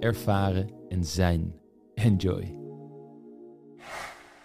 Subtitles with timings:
[0.00, 1.54] ervaren en zijn.
[1.94, 2.54] Enjoy.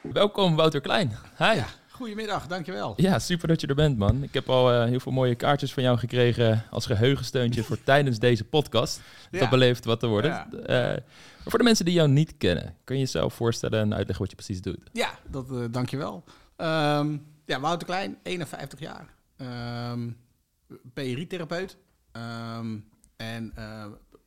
[0.02, 1.11] Welkom Wouter Klein.
[1.38, 1.55] Hi.
[1.55, 2.93] Ja, goedemiddag, dankjewel.
[2.97, 4.23] Ja, super dat je er bent, man.
[4.23, 8.20] Ik heb al uh, heel veel mooie kaartjes van jou gekregen als geheugensteuntje voor tijdens
[8.20, 9.02] deze podcast.
[9.31, 9.39] Ja.
[9.39, 10.31] Dat beleefd wat te worden.
[10.31, 10.94] Ja.
[10.94, 11.02] Uh,
[11.45, 14.35] voor de mensen die jou niet kennen, kun je jezelf voorstellen en uitleggen wat je
[14.35, 14.89] precies doet?
[14.94, 16.23] Ja, dat, uh, dankjewel.
[16.58, 19.13] Um, ja, Wouter Klein, 51 jaar.
[19.91, 20.17] Um,
[20.94, 21.77] PRI-therapeut.
[22.58, 23.53] Um, en,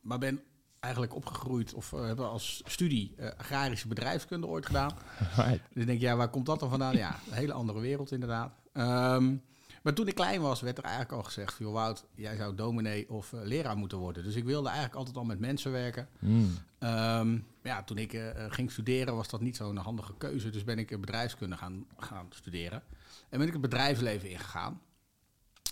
[0.01, 0.39] maar ben
[0.79, 4.91] eigenlijk opgegroeid of uh, hebben als studie uh, agrarische bedrijfskunde ooit gedaan.
[5.35, 5.61] Right.
[5.73, 6.95] Dus ik denk, ja, waar komt dat dan vandaan?
[6.95, 8.53] Ja, een hele andere wereld inderdaad.
[8.73, 9.41] Um,
[9.83, 13.09] maar toen ik klein was, werd er eigenlijk al gezegd, joh Wout, jij zou dominee
[13.09, 14.23] of uh, leraar moeten worden.
[14.23, 16.07] Dus ik wilde eigenlijk altijd al met mensen werken.
[16.19, 16.57] Mm.
[16.79, 20.49] Um, ja, toen ik ging studeren was dat niet zo'n handige keuze.
[20.49, 22.83] Dus ben ik bedrijfskunde gaan, gaan studeren.
[23.29, 24.81] En ben ik het bedrijfsleven ingegaan.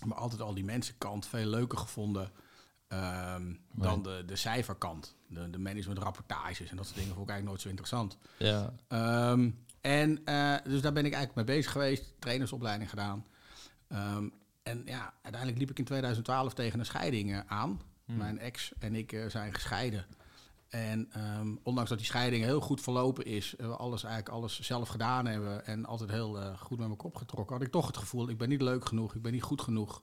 [0.06, 2.30] Maar altijd al die mensenkant veel leuker gevonden.
[2.92, 7.48] Um, dan de, de cijferkant, de, de managementrapportages en dat soort dingen vond ik eigenlijk
[7.48, 8.18] nooit zo interessant.
[8.38, 8.72] Ja.
[9.30, 13.26] Um, en uh, dus daar ben ik eigenlijk mee bezig geweest, trainersopleiding gedaan.
[13.92, 17.80] Um, en ja, uiteindelijk liep ik in 2012 tegen een scheiding uh, aan.
[18.04, 18.16] Hmm.
[18.16, 20.06] Mijn ex en ik uh, zijn gescheiden.
[20.68, 21.10] En
[21.62, 25.66] ondanks dat die scheiding heel goed verlopen is, we alles eigenlijk alles zelf gedaan hebben
[25.66, 28.48] en altijd heel goed met mijn kop getrokken, had ik toch het gevoel, ik ben
[28.48, 30.02] niet leuk genoeg, ik ben niet goed genoeg.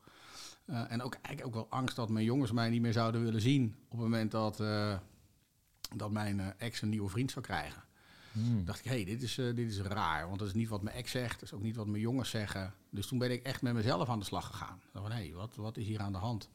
[0.65, 3.41] Uh, en ook eigenlijk ook wel angst dat mijn jongens mij niet meer zouden willen
[3.41, 4.97] zien op het moment dat, uh,
[5.95, 7.83] dat mijn uh, ex een nieuwe vriend zou krijgen.
[8.31, 8.65] Hmm.
[8.65, 10.95] dacht ik, hé, hey, dit, is, dit is raar, want dat is niet wat mijn
[10.95, 12.73] ex zegt, dat is ook niet wat mijn jongens zeggen.
[12.89, 14.81] Dus toen ben ik echt met mezelf aan de slag gegaan.
[14.91, 16.49] Dan van, hé, hey, wat, wat is hier aan de hand?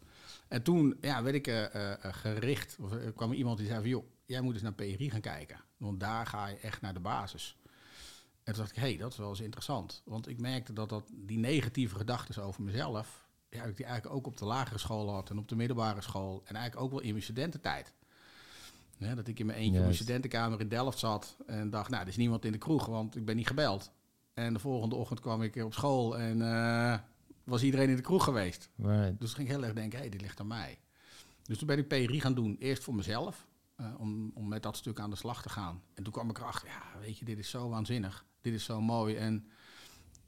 [0.48, 1.70] En toen ja, werd ik
[2.00, 5.20] gericht, of er kwam iemand die zei van, joh, jij moet eens naar PRI gaan
[5.20, 7.56] kijken, want daar ga je echt naar de basis.
[8.42, 10.02] En toen dacht ik, hé, hey, dat is wel eens interessant.
[10.04, 14.26] Want ik merkte dat, dat die negatieve gedachten over mezelf, ja, ik die eigenlijk ook
[14.26, 16.42] op de lagere school had en op de middelbare school.
[16.44, 17.92] En eigenlijk ook wel in mijn studententijd.
[18.96, 19.80] Ja, dat ik in mijn eentje yes.
[19.80, 22.86] op mijn studentenkamer in Delft zat en dacht, nou, er is niemand in de kroeg,
[22.86, 23.90] want ik ben niet gebeld.
[24.34, 26.98] En de volgende ochtend kwam ik op school en uh,
[27.44, 28.70] was iedereen in de kroeg geweest.
[28.76, 29.20] Right.
[29.20, 30.78] Dus ging ik heel erg denken, hé, hey, dit ligt aan mij.
[31.42, 33.46] Dus toen ben ik PRI gaan doen, eerst voor mezelf,
[33.80, 35.82] uh, om, om met dat stuk aan de slag te gaan.
[35.94, 38.24] En toen kwam ik erachter, ja, weet je, dit is zo waanzinnig.
[38.40, 39.16] Dit is zo mooi.
[39.16, 39.46] En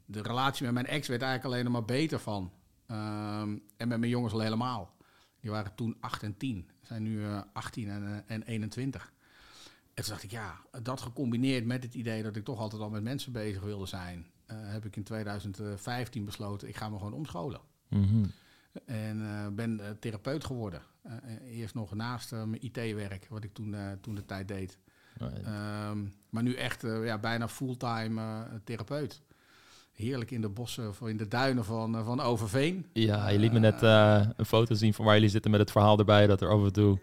[0.05, 2.51] de relatie met mijn ex werd eigenlijk alleen nog maar beter van.
[2.87, 4.95] Um, en met mijn jongens al helemaal.
[5.39, 6.69] Die waren toen 8 en 10.
[6.81, 9.13] Zijn nu uh, 18 en, uh, en 21.
[9.93, 12.89] En toen dacht ik, ja, dat gecombineerd met het idee dat ik toch altijd al
[12.89, 17.13] met mensen bezig wilde zijn, uh, heb ik in 2015 besloten, ik ga me gewoon
[17.13, 17.61] omscholen.
[17.89, 18.31] Mm -hmm.
[18.85, 20.81] En ben therapeut geworden.
[21.45, 24.77] eerst nog naast mijn IT-werk, wat ik toen, toen de tijd deed.
[25.17, 25.37] Right.
[25.37, 29.21] Um, maar nu echt ja, bijna fulltime therapeut
[29.93, 32.85] heerlijk in de bossen of in de duinen van, uh, van Overveen.
[32.93, 35.71] Ja, je liet me net uh, een foto zien van waar jullie zitten met het
[35.71, 36.99] verhaal erbij dat er af en toe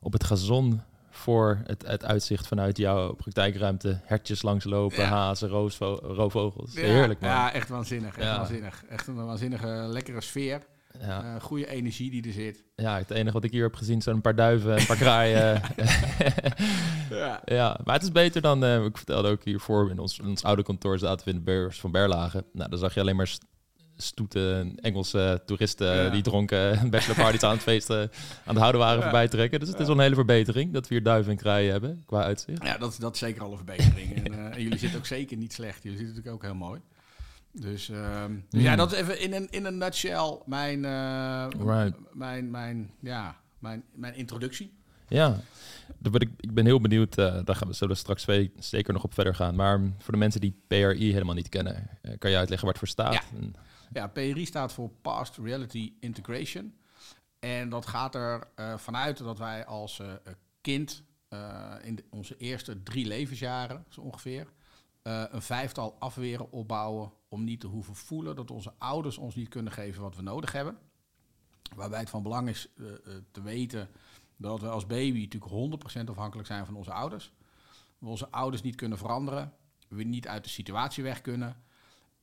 [0.00, 5.08] op het gazon voor het, het uitzicht vanuit jouw praktijkruimte hertjes langslopen, ja.
[5.08, 6.74] hazen, roofvogels.
[6.74, 7.30] Ja, heerlijk man.
[7.30, 8.18] Ja, echt waanzinnig.
[8.18, 8.84] Echt waanzinnig.
[8.88, 10.62] Echt een waanzinnige, lekkere sfeer.
[11.00, 11.34] Ja.
[11.34, 12.64] Uh, goede energie die er zit.
[12.76, 14.96] Ja, het enige wat ik hier heb gezien zijn een paar duiven en een paar
[14.96, 15.62] kraaien.
[17.10, 17.40] ja.
[17.44, 20.44] ja, maar het is beter dan, uh, ik vertelde ook hiervoor, in ons, in ons
[20.44, 22.44] oude kantoor zaten we in de beurs van Berlage.
[22.52, 23.36] Nou, dan zag je alleen maar
[24.02, 26.10] stoeten, Engelse toeristen ja.
[26.10, 28.00] die dronken bachelorparties aan het feesten
[28.44, 29.02] aan het houden waren ja.
[29.02, 29.60] voorbij trekken.
[29.60, 32.22] Dus het is wel een hele verbetering dat we hier duiven en kraaien hebben qua
[32.22, 32.64] uitzicht.
[32.64, 34.24] Ja, dat, dat is zeker al een verbetering.
[34.24, 35.82] en, uh, en jullie zitten ook zeker niet slecht.
[35.82, 36.80] Jullie zitten natuurlijk ook heel mooi.
[37.60, 41.96] Dus, um, dus ja, dat is even in een, in een nutshell mijn, uh, right.
[42.12, 44.76] mijn, mijn, ja, mijn, mijn introductie.
[45.08, 45.40] Ja,
[46.02, 49.04] ik, ik ben heel benieuwd, uh, daar gaan we, zullen we straks twee, zeker nog
[49.04, 49.54] op verder gaan.
[49.54, 52.78] Maar voor de mensen die PRI helemaal niet kennen, uh, kan je uitleggen waar het
[52.78, 53.12] voor staat?
[53.12, 53.50] Ja.
[53.92, 56.74] ja, PRI staat voor Past Reality Integration.
[57.38, 60.02] En dat gaat er vanuit dat wij als
[60.60, 61.02] kind
[61.82, 64.46] in de, onze eerste drie levensjaren, zo ongeveer,
[65.02, 69.72] een vijftal afweren opbouwen om niet te hoeven voelen dat onze ouders ons niet kunnen
[69.72, 70.78] geven wat we nodig hebben.
[71.74, 73.88] Waarbij het van belang is uh, uh, te weten
[74.36, 77.32] dat we als baby natuurlijk 100% afhankelijk zijn van onze ouders.
[77.98, 79.52] We onze ouders niet kunnen veranderen,
[79.88, 81.62] we niet uit de situatie weg kunnen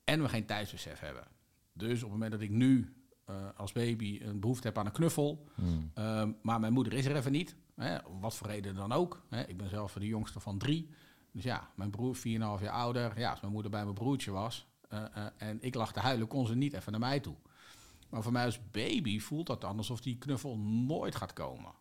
[0.03, 1.27] en we geen tijdsbesef hebben.
[1.73, 2.95] Dus op het moment dat ik nu
[3.29, 5.91] uh, als baby een behoefte heb aan een knuffel, hmm.
[6.41, 9.25] maar mijn moeder is er even niet, Hè, om wat voor reden dan ook.
[9.29, 9.47] Hè.
[9.47, 10.89] Ik ben zelf de jongste van drie.
[11.31, 13.19] Dus ja, mijn broer 4,5 jaar ouder.
[13.19, 14.74] Ja, als mijn moeder bij mijn broertje was eh, eh,
[15.37, 17.35] en ik lag te huilen, kon ze niet even naar mij toe.
[18.09, 21.71] Maar voor mij als baby voelt dat dan alsof die knuffel nooit gaat komen.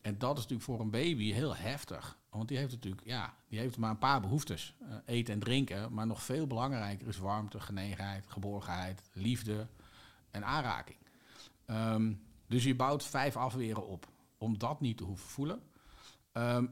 [0.00, 2.18] En dat is natuurlijk voor een baby heel heftig.
[2.30, 4.74] Want die heeft natuurlijk, ja, die heeft maar een paar behoeftes.
[4.82, 5.92] Uh, eten en drinken.
[5.92, 9.66] Maar nog veel belangrijker is warmte, genegenheid, geborgenheid, liefde
[10.30, 10.98] en aanraking.
[11.64, 12.12] Ehm,
[12.46, 14.08] dus je bouwt vijf afweren op
[14.38, 15.62] om dat niet te hoeven voelen.
[16.32, 16.66] Ehm,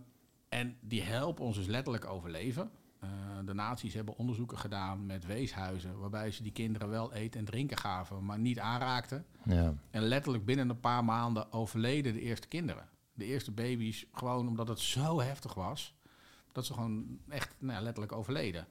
[0.48, 2.70] en die helpen ons dus letterlijk overleven.
[3.04, 3.10] Uh,
[3.44, 7.76] de nazi's hebben onderzoeken gedaan met weeshuizen, waarbij ze die kinderen wel eten en drinken
[7.76, 9.26] gaven, maar niet aanraakten.
[9.44, 9.74] Ja.
[9.90, 12.88] En letterlijk binnen een paar maanden overleden de eerste kinderen.
[13.14, 15.94] De eerste baby's, gewoon omdat het zo heftig was,
[16.52, 18.66] dat ze gewoon echt nou, letterlijk overleden.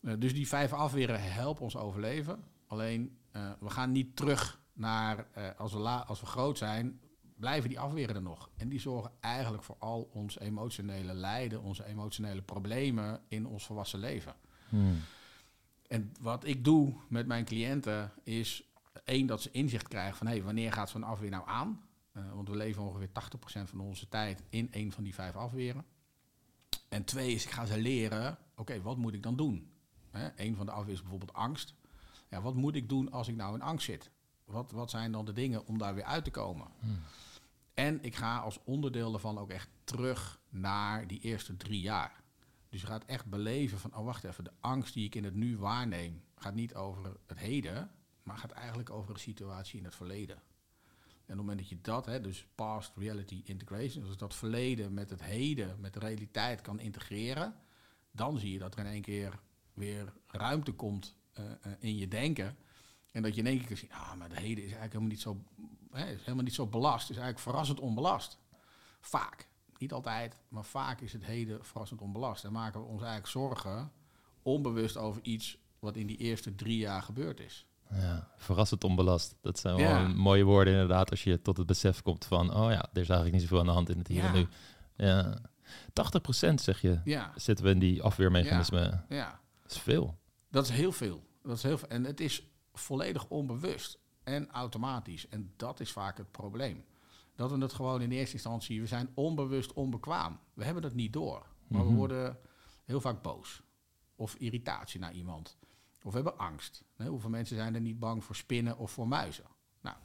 [0.00, 2.44] Uh, dus die vijf afweren helpen ons overleven.
[2.66, 5.26] Alleen, uh, we gaan niet terug naar,
[5.56, 7.00] als, we als we groot zijn,
[7.38, 8.50] blijven die afweren er nog.
[8.56, 13.98] En die zorgen eigenlijk voor al ons emotionele lijden, onze emotionele problemen in ons volwassen
[13.98, 14.34] leven.
[14.68, 15.00] Hmm.
[15.86, 18.62] En wat ik doe met mijn cliënten is
[19.04, 21.82] één dat ze inzicht krijgen van hé, hey, wanneer gaat zo'n afweer nou aan?
[22.12, 23.12] Uh, want we leven ongeveer 80%
[23.64, 25.84] van onze tijd in een van die vijf afweren.
[26.88, 29.72] En twee is, ik ga ze leren, oké, wat moet ik dan doen?
[30.10, 31.74] Hè, een van de afweren is bijvoorbeeld angst.
[32.28, 34.10] Ja, wat moet ik doen als ik nou in angst zit?
[34.48, 36.66] Wat, wat zijn dan de dingen om daar weer uit te komen?
[36.80, 37.00] Hmm.
[37.74, 42.22] En ik ga als onderdeel daarvan ook echt terug naar die eerste drie jaar.
[42.68, 45.34] Dus je gaat echt beleven van, oh wacht even, de angst die ik in het
[45.34, 47.90] nu waarneem, gaat niet over het heden,
[48.22, 50.36] maar gaat eigenlijk over een situatie in het verleden.
[50.36, 50.40] En
[51.14, 55.10] op het moment dat je dat, hè, dus past reality integration, dus dat verleden met
[55.10, 57.54] het heden, met de realiteit kan integreren,
[58.10, 59.40] dan zie je dat er in één keer
[59.72, 62.56] weer ruimte komt uh, uh, in je denken.
[63.18, 65.20] En dat je in één keer ziet, ah, maar de heden is eigenlijk helemaal niet
[65.20, 65.40] zo
[65.90, 67.02] hè, is helemaal niet zo belast.
[67.02, 68.38] is eigenlijk verrassend onbelast.
[69.00, 69.48] Vaak.
[69.78, 72.44] Niet altijd, maar vaak is het heden verrassend onbelast.
[72.44, 73.92] En maken we ons eigenlijk zorgen
[74.42, 77.66] onbewust over iets wat in die eerste drie jaar gebeurd is.
[77.90, 79.36] Ja, verrassend onbelast.
[79.40, 82.54] Dat zijn wel mooie woorden inderdaad als je tot het besef komt van...
[82.54, 84.46] oh ja, er is eigenlijk niet zoveel aan de hand in het hier en nu.
[84.96, 85.38] Ja.
[86.50, 87.32] 80% zeg je, ja.
[87.36, 89.04] zitten we in die afweermechanismen.
[89.08, 89.40] Ja.
[89.62, 90.18] Dat is veel.
[90.50, 91.22] Dat is heel veel.
[91.42, 91.88] Dat is heel veel.
[91.88, 92.42] En het is
[92.80, 95.28] volledig onbewust en automatisch.
[95.28, 96.84] En dat is vaak het probleem.
[97.34, 100.38] Dat we het gewoon in eerste instantie, we zijn onbewust onbekwaam.
[100.54, 101.46] We hebben het niet door.
[101.66, 101.96] Maar we mhm.
[101.96, 102.38] worden
[102.84, 103.62] heel vaak boos.
[104.16, 105.58] Of irritatie naar iemand.
[106.02, 106.84] Of we hebben angst.
[106.96, 109.44] Hoeveel mensen zijn er niet bang voor spinnen of voor muizen?
[109.80, 109.96] Nou,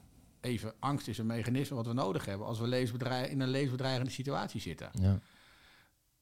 [0.42, 2.88] even, angst is een mechanisme wat we nodig hebben als we
[3.30, 4.90] in een levensbedreigende situatie zitten.
[4.94, 5.20] Ja.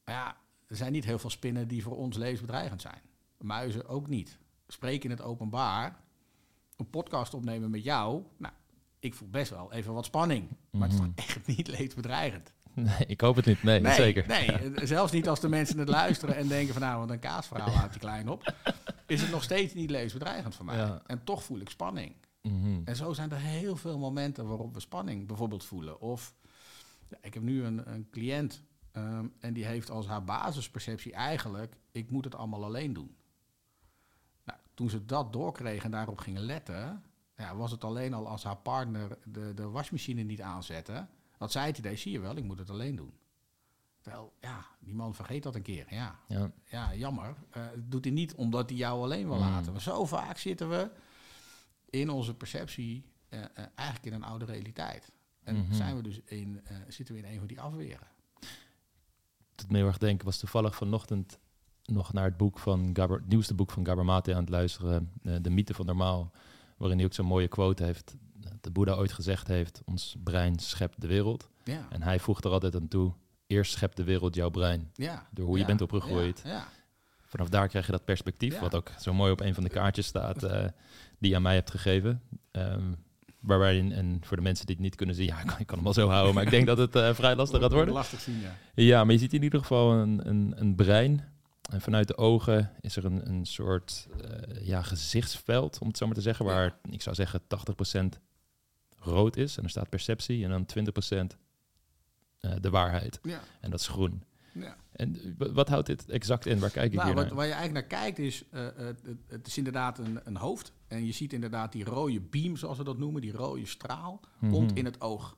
[0.05, 0.37] ja,
[0.67, 3.01] er zijn niet heel veel spinnen die voor ons levensbedreigend zijn.
[3.37, 4.37] Muizen ook niet.
[4.67, 5.99] Spreken in het openbaar
[6.81, 8.53] een podcast opnemen met jou, nou,
[8.99, 10.47] ik voel best wel even wat spanning.
[10.71, 11.11] Maar het is mhm.
[11.13, 12.53] toch echt niet leedbedreigend.
[12.73, 13.63] Nee, ik hoop het niet.
[13.63, 14.27] Nee, nee zeker.
[14.27, 17.19] Nee, eh, zelfs niet als de mensen het luisteren en denken van nou, wat een
[17.19, 18.53] kaasverhaal houdt die klein op.
[19.07, 21.01] Is het nog steeds niet levensbedreigend voor mij.
[21.05, 22.15] En toch voel ik spanning.
[22.41, 22.81] Mhm.
[22.83, 26.01] En zo zijn er heel veel momenten waarop we spanning bijvoorbeeld voelen.
[26.01, 26.33] Of
[27.09, 31.75] ja, ik heb nu een, een cliënt ehm, en die heeft als haar basisperceptie eigenlijk,
[31.91, 33.15] ik moet het allemaal alleen doen
[34.81, 37.03] toen ze dat doorkregen en daarop gingen letten,
[37.37, 41.07] ja, was het alleen al als haar partner de, de wasmachine niet aanzette.
[41.37, 43.13] Dat zei het idee, zie je wel, ik moet het alleen doen.
[44.03, 45.85] Wel, ja, die man vergeet dat een keer.
[45.93, 46.51] Ja, ja.
[46.63, 47.35] ja jammer.
[47.57, 49.41] Uh, doet hij niet omdat hij jou alleen wil mm.
[49.41, 49.71] laten.
[49.71, 50.91] Maar zo vaak zitten we
[51.89, 53.45] in onze perceptie uh, uh,
[53.75, 55.11] eigenlijk in een oude realiteit.
[55.43, 55.73] En mm -hmm.
[55.73, 58.07] zijn we dus in, zitten we in een van die afweren.
[59.55, 61.39] Het me heel erg denken was toevallig vanochtend
[61.85, 65.35] nog naar het boek van Gabber, nieuwste boek van Gabor Mate aan het luisteren, uh,
[65.41, 66.31] De Mythe van Normaal,
[66.77, 68.15] waarin hij ook zo'n mooie quote heeft.
[68.61, 71.49] De Boeddha ooit gezegd heeft, ons brein schept de wereld.
[71.63, 71.87] Ja.
[71.89, 73.13] En hij voegt er altijd aan toe,
[73.47, 74.91] eerst schept de wereld jouw brein.
[74.93, 75.27] Ja.
[75.31, 76.41] Door hoe je bent opgegroeid.
[76.45, 76.67] Ja.
[77.25, 80.05] Vanaf daar krijg je dat perspectief, wat ook zo mooi op een van de kaartjes
[80.05, 80.65] staat, uh,
[81.19, 82.21] die je aan mij hebt gegeven.
[82.51, 82.95] Um,
[83.39, 85.75] waarbij, en voor de mensen die het niet kunnen zien, ja, ik kan, ik kan
[85.75, 87.93] hem wel zo houden, maar ik denk dat het uh, vrij lastig gaat worden.
[87.93, 88.55] Lastig zien, ja.
[88.73, 91.30] Ja, maar je ziet in ieder geval een, een, een brein
[91.71, 96.05] en vanuit de ogen is er een, een soort uh, ja, gezichtsveld, om het zo
[96.05, 98.19] maar te zeggen, waar ik zou zeggen 80%
[98.99, 101.25] rood is en er staat perceptie en dan 20% uh,
[102.39, 103.19] eh, de waarheid.
[103.23, 103.39] Ja.
[103.59, 104.23] En dat is groen.
[104.53, 104.75] Ja.
[104.91, 106.59] En wat houdt dit exact in?
[106.59, 107.35] Waar kijk ik nou, hier wat, naar?
[107.35, 110.71] Waar je eigenlijk naar kijkt is, uh, het, het, is inderdaad een, een, hoofd.
[110.87, 114.51] En je ziet inderdaad die rode beam, zoals we dat noemen, die rode straal, mhm.
[114.51, 115.37] komt in het oog.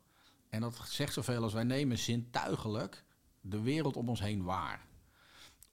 [0.49, 3.03] En dat zegt zoveel als wij nemen zintuigelijk
[3.41, 4.85] de wereld om ons heen waar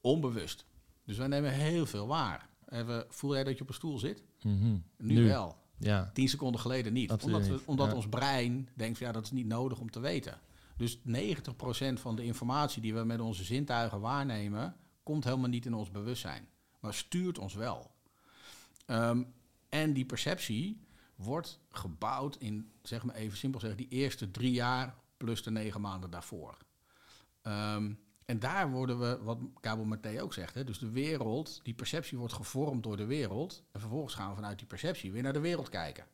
[0.01, 0.65] onbewust.
[1.05, 2.49] Dus wij nemen heel veel waar.
[2.69, 4.23] Even, voel jij dat je op een stoel zit?
[4.43, 4.77] Mhm.
[4.97, 5.57] nu, wel.
[5.79, 6.11] Ja.
[6.15, 7.11] Tien seconden geleden niet.
[7.11, 10.41] omdat, we, omdat ons brein denkt, ja, dat is niet nodig om te weten.
[10.77, 11.01] Dus 90%
[11.95, 16.49] van de informatie die we met onze zintuigen waarnemen, komt helemaal niet in ons bewustzijn,
[16.81, 17.91] maar stuurt ons wel.
[18.87, 19.23] Ehm,
[19.69, 20.81] en die perceptie
[21.15, 25.81] wordt gebouwd in, zeg maar even simpel zeggen, die eerste drie jaar plus de negen
[25.81, 26.57] maanden daarvoor.
[27.43, 27.93] Ehm,
[28.31, 32.19] en daar worden we, wat Cabo Maté ook zegt, hè, dus de wereld, die perceptie
[32.19, 33.63] wordt gevormd door de wereld.
[33.73, 36.05] En vervolgens gaan we vanuit die perceptie weer naar de wereld kijken.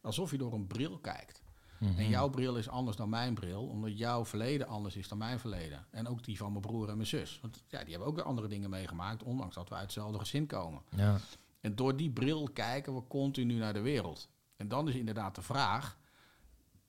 [0.00, 1.42] Alsof je door een bril kijkt.
[1.78, 1.98] Mhm.
[1.98, 5.38] En jouw bril is anders dan mijn bril, omdat jouw verleden anders is dan mijn
[5.38, 5.86] verleden.
[5.90, 7.38] En ook die van mijn broer en mijn zus.
[7.42, 10.46] Want ja, die hebben ook weer andere dingen meegemaakt, ondanks dat we uit hetzelfde gezin
[10.46, 10.82] komen.
[10.88, 11.18] Ja.
[11.60, 14.28] En door die bril kijken we continu naar de wereld.
[14.56, 15.98] En dan is inderdaad de vraag: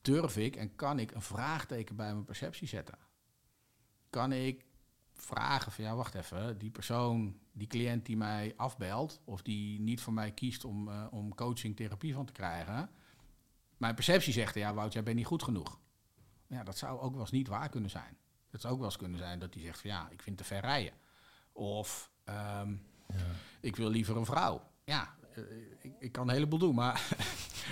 [0.01, 3.06] durf ik en kan ik een vraagteken bij mijn perceptie zetten?
[4.09, 4.65] Kan ik
[5.13, 10.01] vragen van ja, wacht even, die persoon, die cliënt die mij afbelt of die niet
[10.01, 12.89] voor mij kiest om, eh, om coaching, therapie van te krijgen.
[13.77, 15.79] Mijn perceptie zegt ja, Wout, jij bent niet goed genoeg.
[16.47, 18.17] Ja, dat zou ook wel eens niet waar kunnen zijn.
[18.49, 20.43] Het zou ook wel eens kunnen zijn dat hij zegt van ja, ik vind te
[20.43, 20.93] ver rijden.
[21.51, 22.75] Of ehm,
[23.07, 23.15] Ja.
[23.59, 24.71] ik wil liever een vrouw.
[24.83, 25.15] Ja,
[25.79, 27.01] ik, ik kan een heleboel doen, maar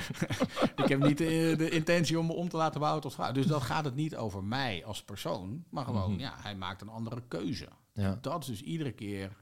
[0.83, 3.31] ik heb niet de, de intentie om me om te laten bouwen tot vrouw.
[3.31, 6.19] Dus dan gaat het niet over mij als persoon, maar gewoon, Mhm.
[6.19, 7.67] ja, hij maakt een andere keuze.
[7.93, 8.17] Ja.
[8.21, 9.35] Dat is dus iedere keer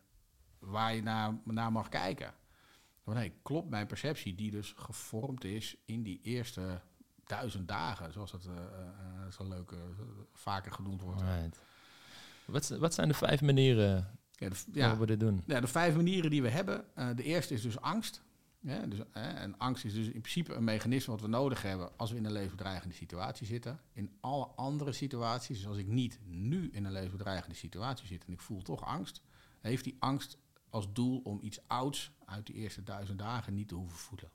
[0.59, 2.33] waar je naar, naar mag kijken.
[3.03, 6.81] Want nee, klopt mijn perceptie, die dus gevormd is in die eerste
[7.25, 9.79] duizend dagen, zoals het eh, eh, zo leuk eh,
[10.33, 11.21] vaker genoemd wordt.
[12.45, 15.43] Wat, wat zijn de vijf manieren Ja, de, ja, we dit doen?
[15.45, 16.95] Ja, de vijf manieren die we hebben.
[16.95, 18.21] eh, de eerste is dus angst.
[18.59, 21.97] Ja, dus, eh, en angst is dus in principe een mechanisme wat we nodig hebben
[21.97, 23.79] als we in een levensbedreigende situatie zitten.
[23.93, 28.33] In alle andere situaties, dus als ik niet nu in een levensbedreigende situatie zit en
[28.33, 29.21] ik voel toch angst,
[29.61, 30.37] heeft die angst
[30.69, 34.31] als doel om iets ouds uit die eerste duizend dagen niet te hoeven voelen.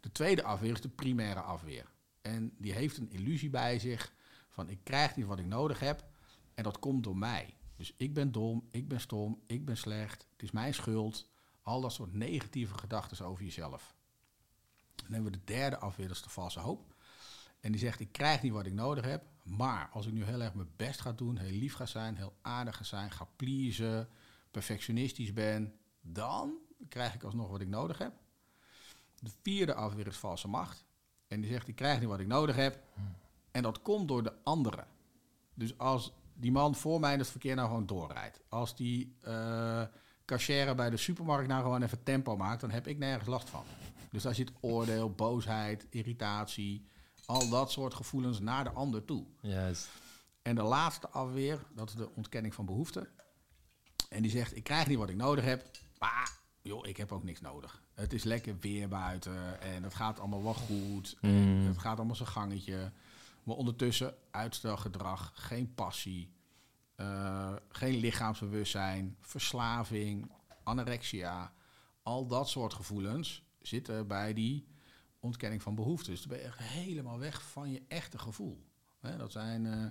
[0.00, 1.92] De tweede afweer is de primaire afweer.
[2.22, 4.12] En die heeft een illusie bij zich
[4.48, 6.04] van ik krijg niet wat ik nodig heb
[6.54, 7.54] en dat komt door mij.
[7.80, 11.28] Dus ik ben dom, ik ben stom, ik ben slecht, het is mijn schuld.
[11.62, 13.94] Al dat soort negatieve gedachten over jezelf.
[14.94, 16.94] Dan hebben we de derde afweer, dat is de valse hoop.
[17.60, 20.40] En die zegt, ik krijg niet wat ik nodig heb, maar als ik nu heel
[20.40, 24.08] erg mijn best ga doen, heel lief ga zijn, heel aardig ga zijn, ga pleasen,
[24.50, 26.54] perfectionistisch ben, dan
[26.88, 28.12] krijg ik alsnog wat ik nodig heb.
[29.20, 30.84] De vierde afweer is valse macht.
[31.28, 32.84] En die zegt, ik krijg niet wat ik nodig heb.
[33.50, 34.86] En dat komt door de anderen.
[35.54, 38.40] Dus als die man voor mij in het verkeer nou gewoon doorrijdt.
[38.48, 39.82] Als die eh
[40.24, 43.64] cashier bij de supermarkt nou gewoon even tempo maakt, dan heb ik nergens last van.
[44.10, 46.86] Dus daar zit oordeel, boosheid, irritatie,
[47.26, 49.24] al dat soort gevoelens naar de ander toe.
[49.40, 49.88] Juist.
[50.42, 53.08] En de laatste afweer, dat is de ontkenning van behoeften.
[54.08, 57.24] En die zegt, ik krijg niet wat ik nodig heb, maar joh, ik heb ook
[57.24, 57.82] niks nodig.
[57.94, 61.16] Het is lekker weer buiten en het gaat allemaal wel goed.
[61.20, 61.30] En
[61.60, 61.66] Mm.
[61.66, 62.92] het gaat allemaal zijn gangetje.
[63.50, 66.32] Maar ondertussen uitstelgedrag, geen passie,
[66.94, 70.30] eh, geen lichaamsbewustzijn, verslaving,
[70.62, 71.52] anorexia.
[72.02, 74.66] Al dat soort gevoelens zitten bij die
[75.20, 76.10] ontkenning van behoeften.
[76.10, 78.66] Dus dan ben je echt helemaal weg van je echte gevoel.
[79.00, 79.86] Hè, dat zijn eh,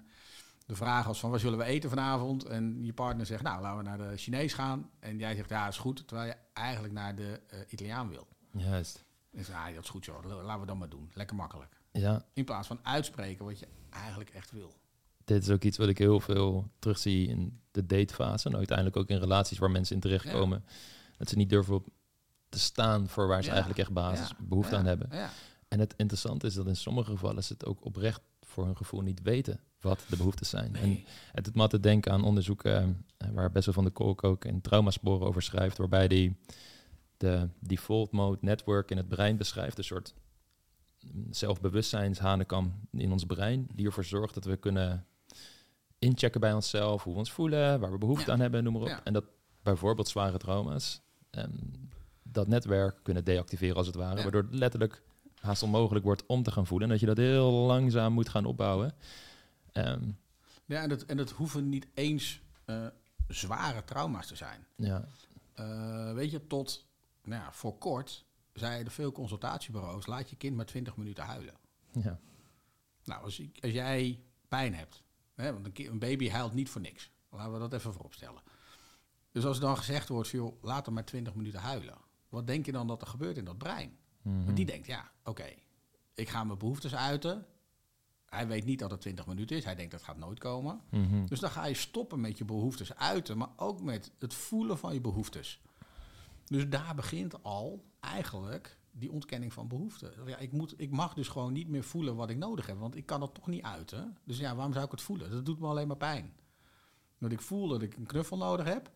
[0.66, 2.46] de vragen als van wat zullen we eten vanavond?
[2.46, 4.90] En je partner zegt, nou laten we naar de Chinees gaan.
[5.00, 6.08] En jij zegt, ja is goed.
[6.08, 8.28] Terwijl je eigenlijk naar de eh, Italiaan wil.
[8.52, 9.06] Juist.
[9.32, 11.12] En zegt, ah, dat is goed joh, laten we dat maar doen.
[11.14, 11.79] Lekker makkelijk.
[11.92, 14.74] Ja, In plaats van uitspreken wat je eigenlijk echt wil.
[15.26, 18.50] dit is ook iets wat ik heel veel terugzie in de datefase.
[18.50, 20.64] En uiteindelijk ook in relaties waar mensen in terechtkomen.
[21.18, 21.88] Dat ze niet durven op
[22.50, 23.52] te staan voor waar ze Ja.
[23.52, 24.36] eigenlijk echt basis Ja.
[24.40, 25.10] behoefte Ja, aan hebben.
[25.68, 29.02] En het interessante is dat in sommige gevallen ze het ook oprecht voor hun gevoel
[29.02, 30.76] niet weten wat de behoeftes zijn.
[30.76, 34.46] En het doet me altijd denken aan onderzoeken eh, waar Bessel van de Kolk ook
[34.46, 36.36] in Traumasporen over schrijft, waarbij die
[37.18, 40.14] de default mode network in het brein beschrijft, een soort
[41.30, 45.06] zelfbewustzijnshanekam in ons brein, die ervoor zorgt dat we kunnen
[46.00, 48.34] inchecken bij onszelf, hoe we ons voelen, waar we behoefte Ja.
[48.34, 48.88] aan hebben, noem maar op.
[48.88, 49.04] Ja.
[49.04, 49.26] En dat
[49.64, 51.52] bijvoorbeeld zware trauma's ehm,
[52.24, 54.22] dat netwerk kunnen deactiveren als het ware, Ja.
[54.22, 55.02] waardoor het letterlijk
[55.40, 58.46] haast onmogelijk wordt om te gaan voelen en dat je dat heel langzaam moet gaan
[58.46, 58.94] opbouwen.
[59.72, 60.04] Ehm,
[60.66, 62.86] Ja, en dat, en dat hoeven niet eens eh,
[63.28, 64.66] zware trauma's te zijn.
[64.76, 65.06] ja,
[65.54, 66.86] Eh, weet je, tot
[67.24, 70.06] nou ja, voor kort zeiden veel consultatiebureaus...
[70.06, 71.56] laat je kind maar 20 minuten huilen.
[71.92, 72.20] ja,
[73.04, 75.04] Nou, als, ik, als jij pijn hebt...
[75.36, 77.12] Hè, want een, baby huilt niet voor niks.
[77.30, 78.42] Laten we dat even vooropstellen.
[79.32, 80.30] Dus als dan gezegd wordt...
[80.30, 81.98] joh, laat hem maar 20 minuten huilen.
[82.30, 83.98] Wat denk je dan dat er gebeurt in dat brein?
[84.22, 84.44] Mhm.
[84.44, 85.54] Want die denkt, ja, oké,
[86.14, 87.46] ik ga mijn behoeftes uiten.
[88.26, 89.64] Hij weet niet dat het 20 minuten is.
[89.64, 90.82] Hij denkt dat gaat nooit komen.
[90.90, 91.26] Mhm.
[91.26, 94.94] Dus dan ga je stoppen met je behoeftes uiten, maar ook met het voelen van
[94.94, 95.62] je behoeftes.
[96.50, 100.12] Dus daar begint al eigenlijk die ontkenning van behoeften.
[100.26, 102.96] Ja, ik, moet, ik mag dus gewoon niet meer voelen wat ik nodig heb, want
[102.96, 104.18] ik kan dat toch niet uiten.
[104.24, 105.32] Dus ja, waarom zou ik het voelen?
[105.32, 106.34] Dat doet me alleen maar pijn.
[107.18, 108.92] Dat ik voel dat ik een knuffel nodig heb,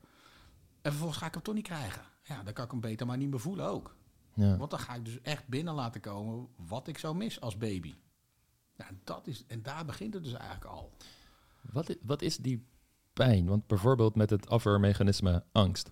[0.81, 2.01] en vervolgens ga ik hem toch niet krijgen.
[2.23, 3.95] Ja, dan kan ik hem beter maar niet meer voelen ook.
[4.33, 4.57] Ja.
[4.57, 7.93] Want dan ga ik dus echt binnen laten komen wat ik zou mis als baby.
[8.75, 10.91] Ja, dat is, en daar begint het dus eigenlijk al.
[11.61, 12.65] Wat, i- wat is die
[13.13, 13.45] pijn?
[13.45, 15.91] Want bijvoorbeeld met het afweermechanisme angst.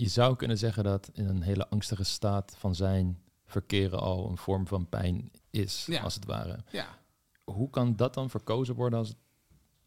[0.00, 4.36] Je zou kunnen zeggen dat in een hele angstige staat van zijn verkeren al een
[4.36, 6.02] vorm van pijn is, Ja.
[6.02, 6.58] als het ware.
[6.70, 6.98] Ja,
[7.44, 9.14] Hoe kan dat dan verkozen worden als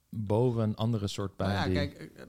[0.09, 1.49] boven een andere soort pijn?
[1.49, 2.21] Nou ja, die- kijk, eh,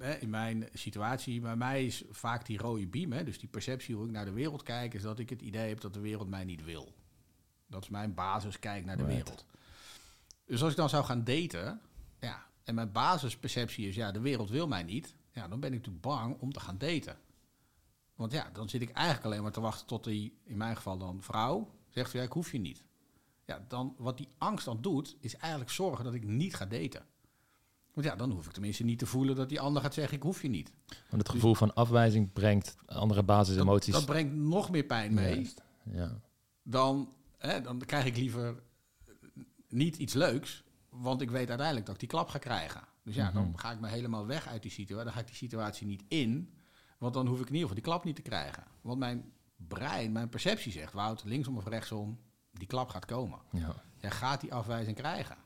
[0.00, 3.48] eh, eh, in mijn situatie, bij mij is vaak die rode beam, hè, dus die
[3.48, 6.00] perceptie hoe ik naar de wereld kijk, is dat ik het idee heb dat de
[6.00, 6.92] wereld mij niet wil.
[7.66, 9.16] Dat is mijn basiskijk naar de Right.
[9.16, 9.44] wereld.
[10.44, 11.80] Dus als ik dan zou gaan daten,
[12.20, 15.76] ja, en mijn basisperceptie is, ja, de wereld wil mij niet, ja, dan ben ik
[15.76, 17.18] natuurlijk bang om te gaan daten.
[18.14, 20.98] Want ja, dan zit ik eigenlijk alleen maar te wachten tot die, in mijn geval
[20.98, 22.84] dan vrouw, zegt van ja, ik hoef je niet.
[23.44, 27.06] Ja, dan, wat die angst dan doet, is eigenlijk zorgen dat ik niet ga daten.
[27.92, 30.22] Want ja, dan hoef ik tenminste niet te voelen dat die ander gaat zeggen, ik
[30.22, 30.72] hoef je niet.
[30.86, 33.92] Want het gevoel van afwijzing brengt andere basisemoties.
[33.92, 35.34] Dat, dat brengt nog meer pijn mee.
[35.34, 35.62] Juist.
[35.84, 36.20] Ja.
[36.62, 38.62] Dan, hè, dan krijg ik liever
[39.68, 42.82] niet iets leuks, want ik weet uiteindelijk dat ik die klap ga krijgen.
[43.02, 43.34] Dus ja, Mhm.
[43.34, 45.04] dan ga ik me helemaal weg uit die situatie.
[45.04, 46.54] Dan ga ik die situatie niet in,
[46.98, 48.64] want dan hoef ik in ieder geval die klap niet te krijgen.
[48.80, 52.20] Want mijn brein, mijn perceptie zegt, Wout, linksom of rechtsom,
[52.52, 53.38] die klap gaat komen.
[53.52, 53.82] Ja.
[53.96, 55.36] Jij gaat die afwijzing krijgen.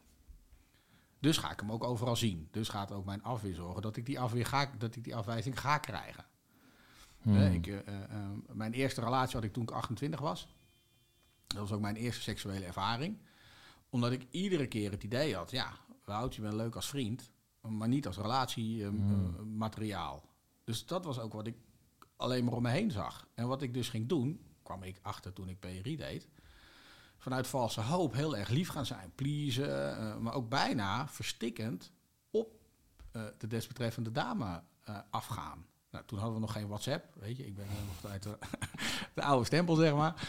[1.19, 2.49] Dus ga ik hem ook overal zien.
[2.51, 5.61] Dus gaat ook mijn afweer zorgen dat ik die, afweer ga, dat ik die afwijzing
[5.61, 6.25] ga krijgen.
[7.23, 7.37] Hmm.
[7.37, 10.49] Ik, eh, eh, eh, mijn eerste relatie had ik toen ik 28 was.
[11.47, 13.19] Dat was ook mijn eerste seksuele ervaring.
[13.89, 15.73] Omdat ik iedere keer het idee had, ja,
[16.05, 17.31] Wout, je bent leuk als vriend,
[17.69, 20.23] maar niet als relatiemateriaal.
[20.65, 21.57] dus dat was ook wat ik
[22.17, 23.27] alleen maar om me heen zag.
[23.35, 26.29] En wat ik dus ging doen, kwam ik achter toen ik PRI deed,
[27.19, 31.93] vanuit valse hoop heel erg lief gaan zijn, pleasen, eh, maar ook bijna verstikkend
[32.31, 32.53] op
[33.11, 35.67] eh, de desbetreffende dame eh, afgaan.
[35.91, 37.47] Nou, toen hadden we nog geen WhatsApp, weet je.
[37.47, 38.39] Ik ben nog uit de,
[39.15, 40.29] de oude stempel, zeg maar.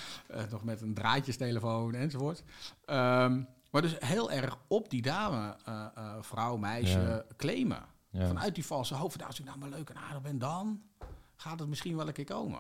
[0.50, 2.44] Nog met een draadjestelefoon enzovoort.
[2.86, 3.44] Ehm,
[3.76, 7.26] maar dus heel erg op die dame, eh, eh, vrouw, meisje, Ja.
[7.38, 7.86] claimen.
[8.10, 8.28] Ja.
[8.28, 10.82] Vanuit die valse van, Nou, als ik nou maar leuk en aardig ben, dan
[11.36, 12.60] gaat het misschien wel een keer komen.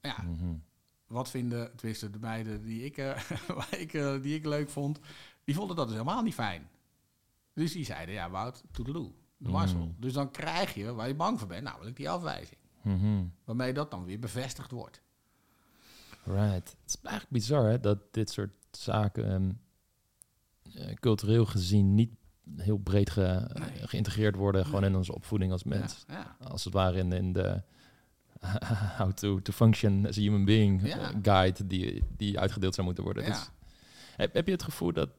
[0.00, 0.54] Ja, Mhm.
[1.06, 3.20] wat vinden, tenminste de meiden die ik, eh,
[3.82, 4.98] ik, die ik leuk vond,
[5.44, 6.68] die vonden dat dus helemaal niet fijn.
[7.54, 9.78] Dus die zeiden, ja Wout, toedeloe, de Marcel.
[9.78, 9.94] Mm.
[9.98, 12.58] Dus dan krijg je waar je bang voor bent, namelijk die afwijzing.
[12.82, 13.24] Mhm.
[13.44, 15.00] Waarmee dat dan weer bevestigd wordt.
[16.24, 16.68] Right.
[16.70, 19.54] Het is eigenlijk bizar hè, dat dit soort zaken ehm, eh,
[21.00, 22.10] cultureel gezien niet
[22.56, 23.86] heel breed ge- Nee.
[23.88, 26.04] geïntegreerd worden, gewoon in onze opvoeding als mens.
[26.08, 26.46] Ja, ja.
[26.46, 27.62] Als het ware in, in de
[28.98, 30.98] how to, to function as a human being Ja.
[31.10, 33.22] eh, guide die, die uitgedeeld zou moeten worden.
[33.22, 33.28] Ja.
[33.28, 33.50] Dus,
[34.16, 35.10] heb, heb je het gevoel dat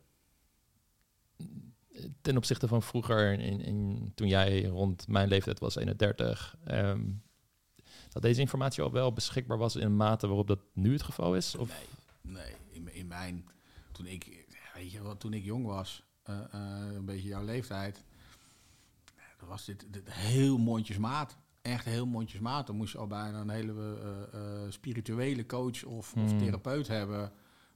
[1.38, 7.02] eh, ten opzichte van vroeger, in, in, toen jij rond mijn leeftijd was, 31, ehm,
[8.10, 11.36] dat deze informatie al wel beschikbaar was in een mate waarop dat nu het geval
[11.36, 11.56] is?
[11.56, 11.70] Of?
[12.22, 12.54] Nee, nee.
[12.70, 13.46] In, in mijn,
[13.92, 14.39] toen ik,
[14.80, 18.04] weet je wat, toen ik jong was, eh, eh, een beetje jouw leeftijd,
[19.38, 21.38] dan was dit, dit heel mondjesmaat.
[21.62, 22.68] Echt heel mondjesmaat.
[22.68, 26.38] Dan moest je al bijna een hele eh, eh, spirituele coach of, of Hmm.
[26.38, 27.32] therapeut hebben.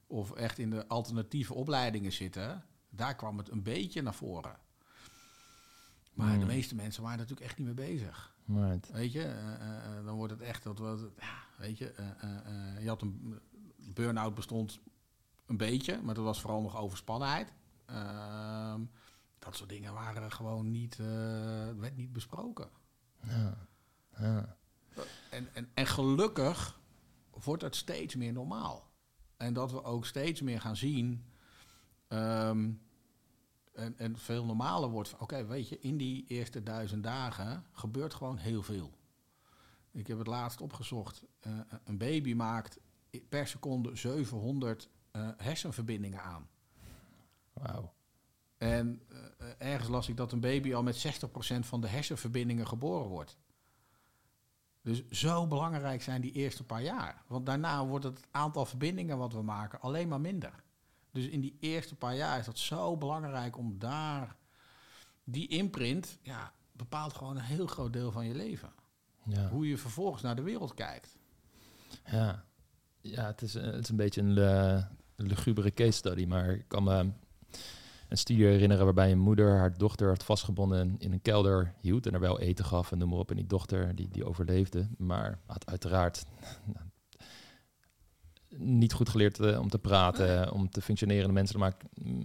[0.06, 2.64] Of echt in de alternatieve opleidingen zitten.
[2.90, 4.56] Daar kwam het een beetje naar voren.
[6.12, 6.46] Maar de Hmm.
[6.46, 8.34] meeste mensen waren natuurlijk echt niet mee bezig.
[8.46, 8.90] Right.
[8.92, 12.06] Weet je, eh, eh, eh, dan wordt het echt dat we, ja, weet je, eh,
[12.22, 13.40] eh, eh, je had een
[13.94, 14.78] burn-out bestond
[15.46, 17.52] een beetje, maar dat was vooral nog overspannenheid.
[17.86, 18.84] Ehm,
[19.38, 21.06] dat soort dingen waren gewoon niet, eh,
[21.76, 22.68] werd niet besproken.
[23.26, 23.66] Ja.
[24.18, 24.56] Ja.
[25.30, 26.80] En, en, en gelukkig
[27.44, 28.90] wordt het steeds meer normaal.
[29.36, 31.24] En dat we ook steeds meer gaan zien.
[32.08, 32.70] ehm,
[33.72, 38.36] en, en veel normaler wordt oké, weet je, in die eerste duizend dagen gebeurt gewoon
[38.36, 38.90] heel veel.
[39.90, 41.24] Ik heb het laatst opgezocht.
[41.40, 41.52] eh,
[41.84, 42.78] een baby maakt
[43.28, 46.48] per seconde 700 eh, hersenverbindingen aan.
[47.52, 47.92] Wauw.
[48.58, 53.08] En eh, ergens las ik dat een baby al met 60% van de hersenverbindingen geboren
[53.08, 53.36] wordt.
[54.82, 57.22] Dus zo belangrijk zijn die eerste paar jaar.
[57.26, 60.62] Want daarna wordt het aantal verbindingen wat we maken alleen maar minder.
[61.10, 64.36] Dus in die eerste paar jaar is dat zo belangrijk om daar
[65.24, 68.72] die imprint, ja, bepaalt gewoon een heel groot deel van je leven.
[69.24, 69.48] Ja.
[69.48, 71.16] Hoe je vervolgens naar de wereld kijkt.
[72.04, 72.44] Ja,
[73.00, 74.34] ja het, is, eh, het is een beetje een
[75.16, 77.10] lugubere case study, maar ik kan me
[78.08, 82.14] een studie herinneren waarbij een moeder haar dochter had vastgebonden in een kelder hield en
[82.14, 83.30] er wel eten gaf en noem maar op.
[83.30, 86.24] En die dochter die, die overleefde, maar had uiteraard
[88.56, 92.24] niet goed geleerd eh, om te praten, om te functioneren in de menselijke, ma- m-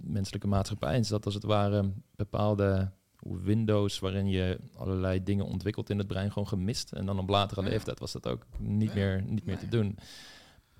[0.00, 0.94] menselijke maatschappij.
[0.94, 2.90] En dat als het ware bepaalde
[3.22, 6.92] windows waarin je allerlei dingen ontwikkelt in het brein gewoon gemist.
[6.92, 7.68] En dan op latere Ja.
[7.68, 8.94] leeftijd was dat ook niet Ja.
[8.94, 9.98] meer, niet meer te doen.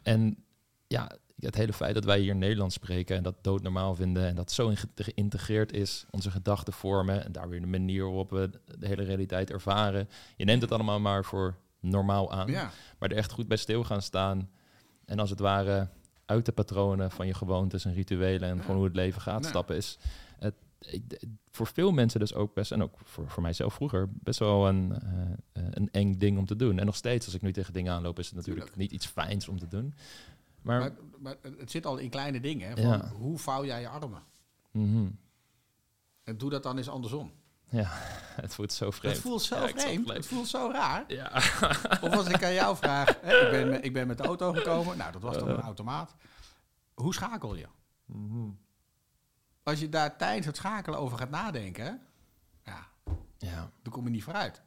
[0.03, 0.45] En
[0.87, 4.53] ja, het hele feit dat wij hier Nederlands spreken en dat doodnormaal vinden en dat
[4.53, 9.03] zo geïntegreerd is, onze gedachten vormen en daar weer de manier waarop we de hele
[9.03, 10.09] realiteit ervaren.
[10.37, 13.85] Je neemt het allemaal maar voor normaal aan, Ja, maar er echt goed bij stil
[13.85, 14.51] gaan staan
[15.05, 15.89] en als het ware
[16.27, 18.61] uit de patronen van je gewoontes en rituelen en Ja.
[18.61, 19.49] gewoon hoe het leven gaat Ja.
[19.49, 19.99] stappen is.
[20.39, 24.39] Het, ik- voor veel mensen dus ook best, en ook voor, voor mijzelf vroeger, best
[24.39, 25.11] wel een, eh,
[25.53, 26.79] eh, een eng ding om te doen.
[26.79, 28.83] En nog steeds, als ik nu tegen dingen aanloop, is het natuurlijk Tuurlijk.
[28.91, 29.95] niet iets fijns om te doen.
[30.63, 32.69] Maar, maar, maar het zit al in kleine dingen.
[32.69, 33.09] Hè, van Ja.
[33.09, 34.23] Hoe vouw jij je armen?
[34.71, 35.09] mhm.
[36.25, 37.33] En doe dat dan eens andersom.
[37.69, 37.89] ja,
[38.43, 39.15] het voelt zo vreemd.
[39.15, 40.07] Het voelt zo Ja, vreemd.
[40.09, 40.17] het.
[40.17, 41.05] Het voelt zo raar.
[41.09, 41.31] Ja.
[42.05, 44.53] Of als ik aan jou vraag, hè, ik, ben, met- ik ben met de auto
[44.53, 44.97] gekomen.
[44.97, 46.15] Nou, dat was dan een automaat.
[46.95, 47.67] Hoe schakel je?
[48.05, 48.49] Mhm.
[49.63, 52.01] Als je daar tijdens het schakelen over gaat nadenken,
[52.63, 52.87] ja,
[53.39, 53.71] ja.
[53.83, 54.63] dan kom je niet vooruit.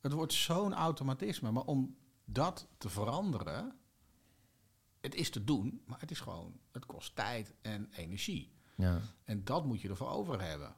[0.00, 1.50] Het wordt zo'n automatisme.
[1.50, 3.77] Maar om dat te veranderen,
[5.00, 8.52] het is te doen, maar het is gewoon, het kost tijd en energie.
[8.74, 9.00] Ja.
[9.24, 10.74] En dat moet je ervoor over hebben.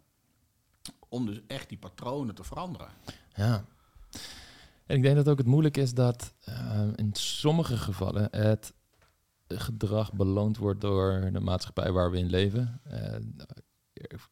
[1.08, 2.88] Om dus echt die patronen te veranderen.
[3.34, 3.64] Ja.
[4.86, 8.74] En ik denk dat ook het moeilijk is dat eh, in sommige gevallen het
[9.46, 12.80] gedrag beloond wordt door de maatschappij waar we in leven.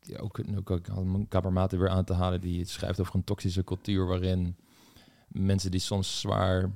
[0.00, 3.64] Ja, ook, ook, ook mijn kamermaten weer aan te halen, die schrijft over een toxische
[3.64, 4.56] cultuur waarin
[5.28, 6.72] mensen die soms zwaar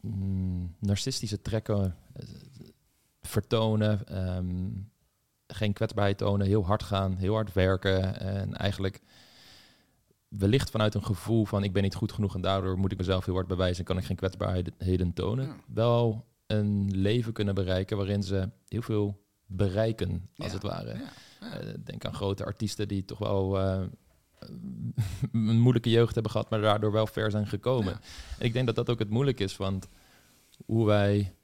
[0.00, 2.28] mm, narcistische trekken eh,
[3.30, 4.68] vertonen, ehm,
[5.46, 9.00] geen kwetsbaarheid tonen, heel hard gaan, heel hard werken en eigenlijk
[10.28, 13.24] wellicht vanuit een gevoel van ik ben niet goed genoeg en daardoor moet ik mezelf
[13.24, 15.56] heel hard bewijzen en kan ik geen kwetsbaarheden tonen, Ja.
[15.66, 20.52] wel een leven kunnen bereiken waarin ze heel veel bereiken, als Ja.
[20.54, 20.94] het ware.
[21.40, 21.58] Ja.
[21.58, 23.82] Eh, denk aan grote artiesten die toch wel eh,
[25.32, 27.92] een moeilijke jeugd hebben gehad, maar daardoor wel ver zijn gekomen.
[28.38, 29.88] En ik denk dat dat ook het moeilijk is, want
[30.66, 31.34] hoe wij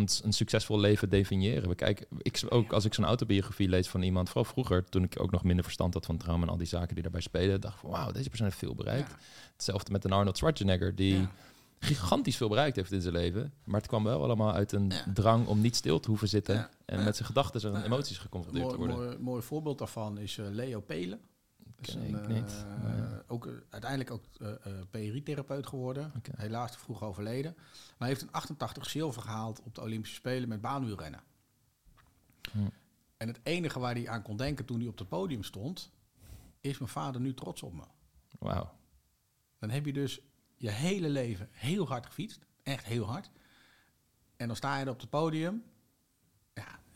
[0.00, 1.68] ons een succesvol leven definiëren.
[1.68, 5.20] We kijken, ik, ook als ik zo'n autobiografie lees van iemand, vooral vroeger, toen ik
[5.20, 7.74] ook nog minder verstand had van trauma en al die zaken die daarbij spelen, dacht
[7.74, 9.10] ik van wauw, deze persoon heeft veel bereikt.
[9.10, 9.16] Ja.
[9.52, 11.30] Hetzelfde met een Arnold Schwarzenegger, die Ja.
[11.78, 15.04] gigantisch veel bereikt heeft in zijn leven, maar het kwam wel allemaal uit een Ja.
[15.14, 18.68] drang om niet stil te hoeven zitten en met zijn gedachten en emoties Een geconfronteerd
[18.70, 18.96] te worden.
[18.96, 21.20] mooi, mooi voorbeeld daarvan is eh, Leo Pelen.
[21.80, 22.64] Ken een, ik niet.
[22.84, 26.12] eh, ook, eh, uiteindelijk ook eh PRI-therapeut geworden.
[26.36, 27.54] Helaas te vroeg overleden.
[27.56, 31.20] Maar hij heeft een 88 zilver gehaald op de Olympische Spelen met baanwielrennen.
[32.52, 32.58] Hm.
[33.16, 35.90] En het enige waar hij aan kon denken toen hij op het podium stond...
[36.60, 37.84] is mijn vader nu trots op me.
[38.38, 38.74] Wauw.
[39.58, 40.20] Dan heb je dus
[40.56, 42.46] je hele leven heel hard gefietst.
[42.62, 43.30] Echt heel hard.
[44.36, 45.64] En dan sta je er op het podium.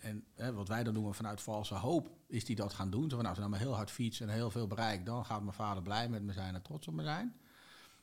[0.00, 3.10] En hè, wat wij dan doen vanuit valse hoop, is die dat gaan doen.
[3.10, 5.24] Zo van, nou, als ik nou maar heel hard fiets en heel veel bereik, dan
[5.24, 7.36] gaat mijn vader blij met me zijn en trots op me zijn.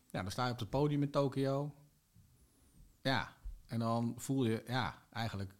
[0.09, 1.75] Ja, dan sta je op het podium in Tokio.
[3.01, 5.55] Ja, en dan voel je, ja, eigenlijk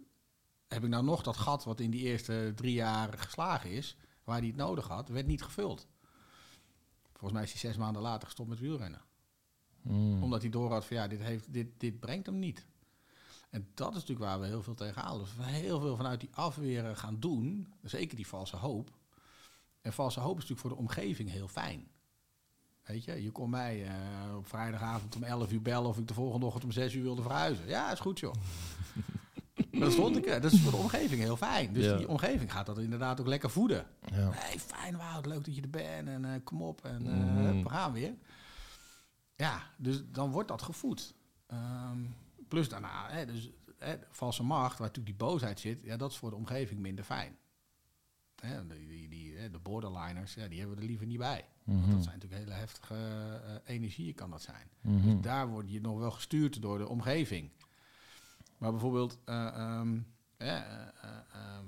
[0.68, 4.38] heb ik nou nog dat gat wat in die eerste drie jaar geslagen is, waar
[4.38, 5.88] hij het nodig had, werd niet gevuld.
[7.12, 9.02] Volgens mij is hij zes maanden later gestopt met wielrennen
[9.88, 10.24] Mm.
[10.24, 12.66] omdat hij door had van ja, dit, heeft, dit, dit brengt hem niet.
[13.50, 15.18] En dat is natuurlijk waar we heel veel tegenaan.
[15.18, 17.74] Dus we heel veel vanuit die afweren gaan doen.
[17.84, 18.90] Zeker die valse hoop.
[19.82, 21.88] En valse hoop is natuurlijk voor de omgeving heel fijn.
[22.84, 26.14] Weet je, je kon mij eh, op vrijdagavond om 11 uur bellen of ik de
[26.14, 27.68] volgende ochtend om 6 uur wilde verhuizen.
[27.68, 28.34] Ja, is goed joh.
[29.80, 30.42] dan stond ik er.
[30.42, 31.74] Dat is voor de omgeving heel fijn.
[31.74, 31.98] Dus Ja.
[31.98, 33.86] die omgeving gaat dat inderdaad ook lekker voeden.
[34.12, 34.30] Ja.
[34.34, 37.64] Hey, fijn Wout, leuk dat je er bent en eh, kom op en eh, hup,
[37.64, 38.14] we gaan weer.
[39.36, 41.14] Ja, dus dan wordt dat gevoed.
[41.48, 42.00] Ehm,
[42.48, 46.18] plus daarna, hè, dus, hè, valse macht, waar natuurlijk die boosheid zit, ja, dat is
[46.18, 47.38] voor de omgeving minder fijn.
[48.36, 51.46] Hè, die, die, die, de borderliners, ja, die hebben we er liever niet bij.
[51.64, 51.92] Want Mhm.
[51.92, 52.96] dat zijn natuurlijk hele heftige
[53.46, 54.70] eh, energieën, kan dat zijn.
[54.82, 55.04] Mhm.
[55.06, 57.52] Dus daar word je nog wel gestuurd door de omgeving.
[58.58, 60.00] Maar bijvoorbeeld eh, ehm,
[60.38, 61.66] eh, eh, eh, ehm,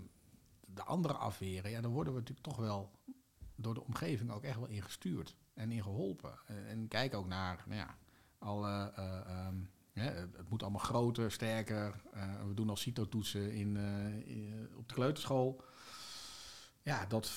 [0.66, 2.92] de andere afweren, ja, dan worden we natuurlijk toch wel
[3.56, 6.34] door de omgeving ook echt wel ingestuurd en in geholpen.
[6.46, 7.98] En, en kijk ook naar, nou ja,
[8.38, 9.48] alle, eh,
[10.00, 12.02] het moet allemaal groter, sterker.
[12.14, 15.62] Eh, we doen al CITO-toetsen in, eh, in- op de kleuterschool.
[16.82, 17.30] Ja, dat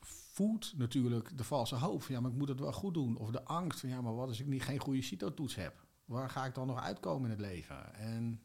[0.00, 2.02] voedt natuurlijk de valse hoop.
[2.02, 3.16] van, Ja, maar ik moet het wel goed doen.
[3.16, 5.84] Of de angst van, ja, maar wat als ik niet geen goede CITO-toets heb?
[6.04, 7.94] Waar ga ik dan nog uitkomen in het leven?
[7.94, 8.40] En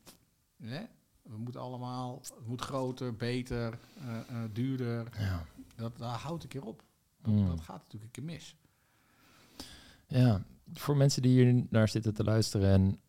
[1.22, 5.08] we moeten allemaal, het moet groter, beter, eh, duurder.
[5.20, 5.46] Ja.
[5.76, 6.84] Dat, daar houdt een keer op.
[7.22, 7.48] Dat, Mm.
[7.48, 8.56] dat gaat natuurlijk een keer mis.
[10.08, 13.00] Ja, voor mensen die hier naar zitten te luisteren en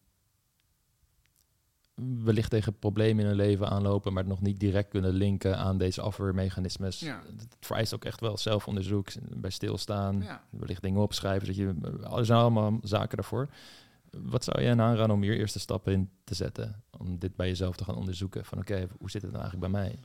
[2.24, 5.78] wellicht tegen problemen in hun leven aanlopen, maar het nog niet direct kunnen linken aan
[5.78, 7.00] deze afweermechanismes.
[7.00, 7.22] Ja.
[7.36, 10.42] Het vereist ook echt wel zelfonderzoek, bij stilstaan, Ja.
[10.50, 11.46] wellicht dingen opschrijven.
[11.46, 11.74] Dat je,
[12.16, 13.48] er zijn allemaal zaken daarvoor.
[14.10, 16.82] Wat zou hen aanraden om hier eerste stappen in te zetten?
[16.98, 18.44] Om dit bij jezelf te gaan onderzoeken.
[18.44, 19.98] Van oké, hoe zit het nou eigenlijk bij mij?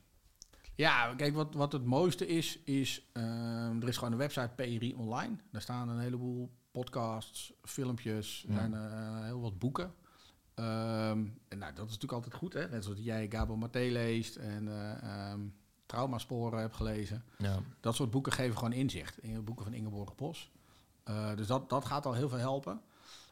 [0.75, 4.93] Ja, kijk, wat, wat het mooiste is, is ehm, er is gewoon een website PRI
[4.97, 5.35] Online.
[5.51, 8.53] Daar staan een heleboel podcasts, filmpjes, Ja.
[8.53, 9.91] zijn eh, heel wat boeken.
[10.55, 12.69] Ehm, en nou, dat is natuurlijk altijd goed, hè?
[12.69, 15.41] Net zoals jij Gabo Maté leest en eh ehm,
[15.85, 17.23] Traumasporen hebt gelezen.
[17.37, 17.59] Ja.
[17.79, 19.17] Dat soort boeken geven gewoon inzicht.
[19.17, 20.51] In de boeken van Ingeborg Bos.
[21.03, 22.81] Eh, dus dat, dat gaat al heel veel helpen.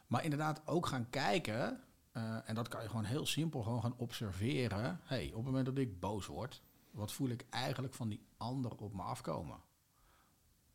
[0.06, 1.80] Maar inderdaad ook gaan kijken.
[2.12, 5.00] eh, en dat kan je gewoon heel simpel gewoon gaan observeren.
[5.04, 8.76] hey, op het moment dat ik boos word, wat voel ik eigenlijk van die ander
[8.76, 9.58] op me afkomen?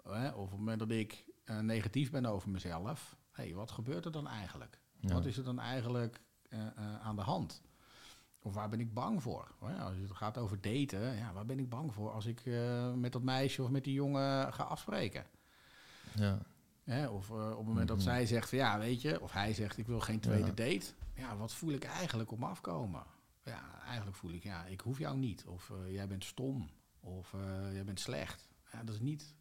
[0.03, 1.25] Hè, of op het moment dat ik
[1.61, 4.79] negatief ben over mezelf, hey, wat gebeurt er dan eigenlijk?
[4.99, 5.13] Ja.
[5.13, 7.61] Wat is er dan eigenlijk eh, eh, aan de hand?
[8.41, 9.51] Of waar ben ik bang voor?
[9.59, 13.11] Als het gaat over daten, ja, waar ben ik bang voor als ik eh, met
[13.11, 15.25] dat meisje of met die jongen ga afspreken?
[16.15, 16.39] Ja.
[16.83, 17.07] Hè?
[17.07, 18.05] Of op het moment dat Mhm.
[18.05, 20.53] zij zegt van ja, weet je, of hij zegt ik wil geen tweede Ja.
[20.53, 20.85] date.
[21.13, 23.03] Ja, wat voel ik eigenlijk op me afkomen?
[23.43, 25.45] Ja, eigenlijk voel ik ja, ik hoef jou niet.
[25.45, 26.69] Of jij bent stom.
[26.99, 27.31] Of
[27.71, 28.47] jij bent slecht.
[28.71, 29.33] Ja, dat is niet,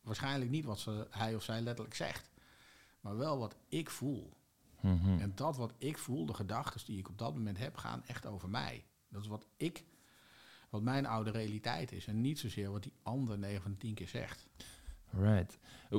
[0.00, 2.30] waarschijnlijk niet wat ze, hij of zij letterlijk zegt.
[3.00, 4.36] Maar wel wat ik voel.
[4.80, 5.18] Mhm.
[5.18, 8.26] En dat wat ik voel, de gedachten die ik op dat moment heb, gaan echt
[8.26, 8.84] over mij.
[9.08, 9.84] Dat is wat ik,
[10.70, 12.06] wat mijn oude realiteit is.
[12.06, 14.46] En niet zozeer wat die ander 9 van de 10 keer zegt.
[15.10, 15.58] Right.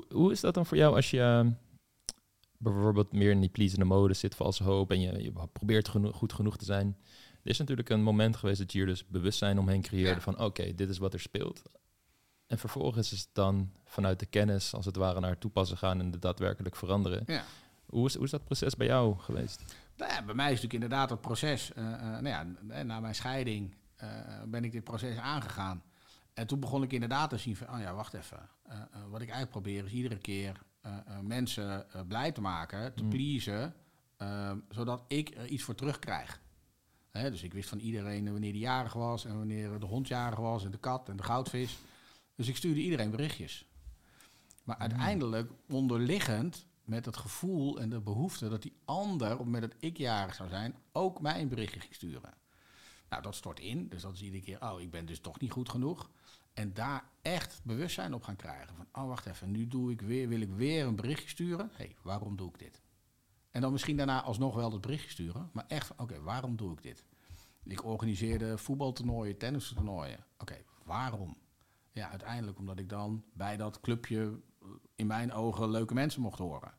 [0.09, 1.47] Hoe, is dat dan voor jou als je eh,
[2.57, 6.33] bijvoorbeeld meer in die pleasende mode zit, valse hoop, en je, je probeert geno- goed
[6.33, 6.97] genoeg te zijn?
[7.43, 10.21] Er is natuurlijk een moment geweest dat je hier dus bewustzijn omheen creëerde Ja.
[10.21, 11.61] van oké, dit is wat er speelt.
[12.47, 16.11] En vervolgens is het dan vanuit de kennis, als het ware, naar toepassen gaan en
[16.11, 17.23] het daadwerkelijk veranderen.
[17.25, 17.43] Ja.
[17.89, 19.75] Hoe is, hoe is dat proces bij jou geweest?
[19.97, 21.73] Nou ja, bij mij is natuurlijk inderdaad het proces.
[21.73, 24.09] eh, eh, nou ja, n- na mijn scheiding eh,
[24.47, 25.83] ben ik dit proces aangegaan.
[26.33, 28.49] En toen begon ik inderdaad te zien van, oh ja, wacht even.
[28.63, 32.41] Eh, eh, wat ik eigenlijk probeer is iedere keer eh, eh, mensen eh, blij te
[32.41, 33.09] maken, te Mm.
[33.09, 33.73] pleasen,
[34.17, 36.41] eh, zodat ik er iets voor terugkrijg.
[37.11, 40.39] Hè, dus ik wist van iedereen wanneer die jarig was en wanneer de hond jarig
[40.39, 41.77] was en de kat en de goudvis.
[42.35, 43.65] Dus ik stuurde iedereen berichtjes.
[44.63, 49.63] Maar uiteindelijk onderliggend met het gevoel en de behoefte dat die ander, op het moment
[49.63, 52.33] dat ik jarig zou zijn, ook mij een berichtje ging sturen.
[53.09, 53.89] Nou, dat stort in.
[53.89, 56.09] Dus dat is iedere keer, oh, ik ben dus toch niet goed genoeg.
[56.53, 58.75] En daar echt bewustzijn op gaan krijgen.
[58.75, 61.69] Van, oh, wacht even, nu doe ik weer, wil ik weer een berichtje sturen.
[61.73, 62.81] Hé, hey, waarom doe ik dit?
[63.51, 65.49] En dan misschien daarna alsnog wel dat berichtje sturen.
[65.53, 67.05] Maar echt oké, waarom doe ik dit?
[67.63, 70.25] Ik organiseerde voetbaltoernooien, tennistoernooien.
[70.37, 71.37] Oké, waarom?
[71.91, 74.39] Ja, uiteindelijk omdat ik dan bij dat clubje
[74.95, 76.73] in mijn ogen leuke mensen mocht horen.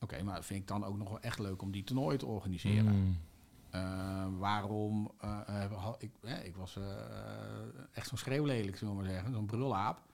[0.00, 2.94] Oké, maar vind ik dan ook nog wel echt leuk om die toernooien te organiseren?
[2.94, 3.18] Mm.
[3.70, 5.10] Eh, waarom?
[5.18, 6.78] ha- ik, eh, ik was
[7.92, 9.32] echt zo'n schreeuwlelijk, zullen we maar zeggen.
[9.32, 10.04] Zo'n brulaap.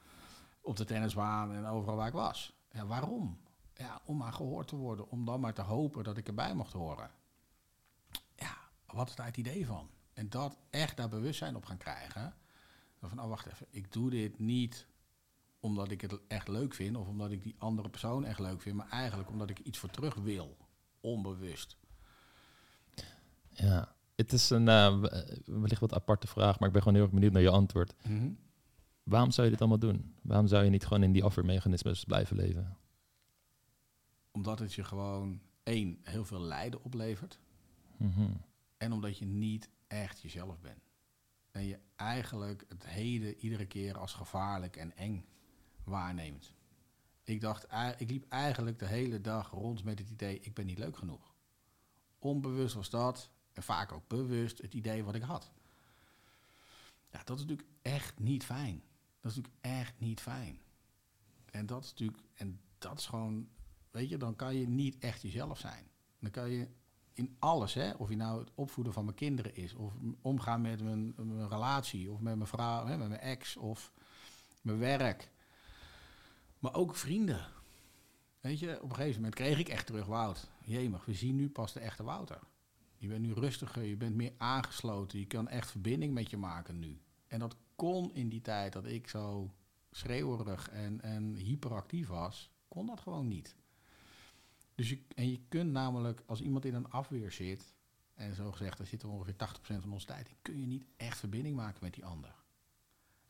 [0.61, 2.57] Op de tennisbaan en overal waar ik was.
[2.71, 3.39] Ja, waarom?
[3.75, 5.09] Ja, om maar gehoord te worden.
[5.11, 7.11] Om dan maar te hopen dat ik erbij mocht horen.
[8.37, 9.91] Ja, wat is daar het idee van?
[10.13, 12.35] En dat echt daar bewustzijn op gaan krijgen.
[13.01, 14.87] Van, oh wacht even, ik doe dit niet
[15.63, 16.97] omdat ik het echt leuk vind...
[16.97, 18.77] of omdat ik die andere persoon echt leuk vind...
[18.77, 20.57] maar eigenlijk omdat ik iets voor terug wil.
[21.01, 21.77] Onbewust.
[23.49, 27.07] Ja, het is een eh, eh, wellicht wat aparte vraag, maar ik ben gewoon heel
[27.07, 27.95] erg benieuwd naar je antwoord.
[29.03, 30.15] Waarom zou je dit allemaal doen?
[30.23, 32.77] Waarom zou je niet gewoon in die afweermechanismes blijven leven?
[34.31, 37.39] Omdat het je gewoon, één, heel veel lijden oplevert.
[37.97, 38.31] Mhm.
[38.77, 40.91] En omdat je niet echt jezelf bent.
[41.51, 45.25] En je eigenlijk het heden iedere keer als gevaarlijk en eng
[45.85, 46.55] waarneemt.
[47.25, 47.67] Ik dacht,
[47.99, 51.35] ik liep eigenlijk de hele dag rond met het idee, ik ben niet leuk genoeg.
[52.19, 55.51] Onbewust was dat, en vaak ook bewust, het idee wat ik had.
[57.11, 58.83] Ja, dat is natuurlijk echt niet fijn.
[59.21, 60.61] Dat is natuurlijk echt niet fijn.
[61.45, 63.49] En dat is natuurlijk, en dat is gewoon,
[63.91, 65.91] weet je, dan kan je niet echt jezelf zijn.
[66.19, 66.69] Dan kan je
[67.13, 70.83] in alles, hè, of je nou het opvoeden van mijn kinderen is, of omgaan met
[70.83, 73.93] mijn, mijn relatie, of met mijn vrouw, hè, met mijn ex, of
[74.63, 75.31] mijn werk.
[76.63, 77.47] Maar ook vrienden.
[78.41, 81.49] Weet je, op een gegeven moment kreeg ik echt terug, Wout, jemig, we zien nu
[81.49, 82.41] pas de echte Wouter.
[82.97, 86.79] Je bent nu rustiger, je bent meer aangesloten, je kan echt verbinding met je maken
[86.79, 87.01] nu.
[87.27, 89.55] En dat kon in die tijd dat ik zo
[89.91, 93.55] schreeuwerig en, en hyperactief was, kon dat gewoon niet.
[94.75, 97.75] Dus je, en je kunt namelijk, als iemand in een afweer zit,
[98.15, 99.37] en zo gezegd, zitten we ongeveer
[99.79, 102.35] 80% van onze tijd in, kun je niet echt verbinding maken met die ander.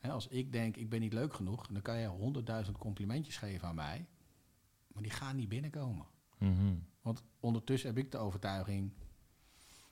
[0.03, 3.67] Hè, als ik denk, ik ben niet leuk genoeg, dan kan je honderdduizend complimentjes geven
[3.67, 4.05] aan mij,
[4.87, 6.05] maar die gaan niet binnenkomen.
[6.37, 6.75] Mhm.
[7.01, 8.91] Want ondertussen heb ik de overtuiging,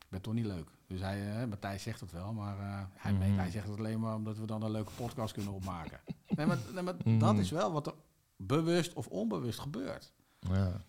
[0.10, 0.70] ben toch niet leuk.
[0.88, 3.22] Dus hij, uh, Matthijs zegt het wel, maar uh, hij, Mhm.
[3.38, 6.00] hij zegt het alleen maar omdat we dan een leuke podcast kunnen opmaken.
[6.36, 7.20] nee, maar, nee, maar Mhm.
[7.20, 7.94] dat is wel wat er
[8.36, 10.14] bewust of onbewust gebeurt.
[10.40, 10.82] Ja.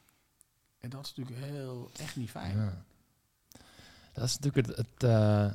[0.79, 2.57] En dat is natuurlijk heel, echt niet fijn.
[2.57, 2.85] Ja.
[4.13, 5.55] Dat is natuurlijk het, het eh,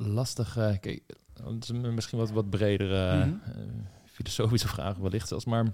[0.00, 0.78] lastige.
[0.80, 1.02] Kijk,
[1.44, 3.34] het is een- misschien wat, wat bredere Mhm.
[3.44, 3.64] eh,
[4.04, 5.44] filosofische vraag, wellicht zelfs.
[5.44, 5.72] Maar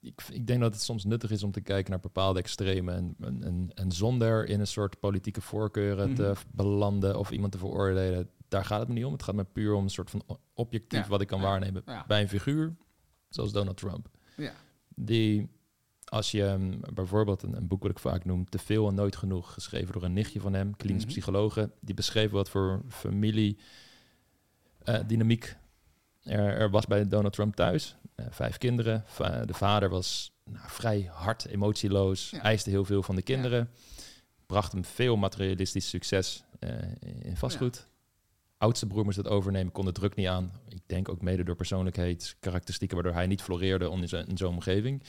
[0.00, 2.94] ik, ik denk dat het soms nuttig is om te kijken naar bepaalde extremen.
[3.20, 6.40] En, en, en, zonder in een soort politieke voorkeuren te Mhm.
[6.50, 8.28] belanden of iemand te veroordelen.
[8.48, 9.12] Daar gaat het me niet om.
[9.12, 10.22] Het gaat me puur om een soort van
[10.54, 12.04] objectief Ja, wat ik kan ja, waarnemen ja.
[12.06, 12.74] bij een figuur,
[13.28, 14.08] zoals Donald Trump.
[14.36, 14.52] Ja.
[14.94, 15.48] Die,
[16.12, 19.16] als je hem bijvoorbeeld een, een boek wat ik vaak noem, Te veel en nooit
[19.16, 21.12] genoeg, geschreven door een nichtje van hem, klinisch Mhm.
[21.12, 23.58] psychologe, die beschreef wat voor familie
[24.84, 25.56] eh, dynamiek
[26.22, 27.96] er, er was bij Donald Trump thuis.
[28.14, 29.02] Eh, vijf kinderen.
[29.06, 32.40] Va- de vader was nou, vrij hard, emotieloos, Ja.
[32.42, 33.70] eiste heel veel van de kinderen,
[34.46, 36.70] bracht hem veel materialistisch succes eh,
[37.22, 37.86] in vastgoed.
[38.58, 40.52] Oudste broer moest het overnemen, kon de druk niet aan.
[40.68, 45.02] Ik denk ook mede door persoonlijkheidskarakteristieken, waardoor hij niet floreerde in zo'n in zo'n omgeving.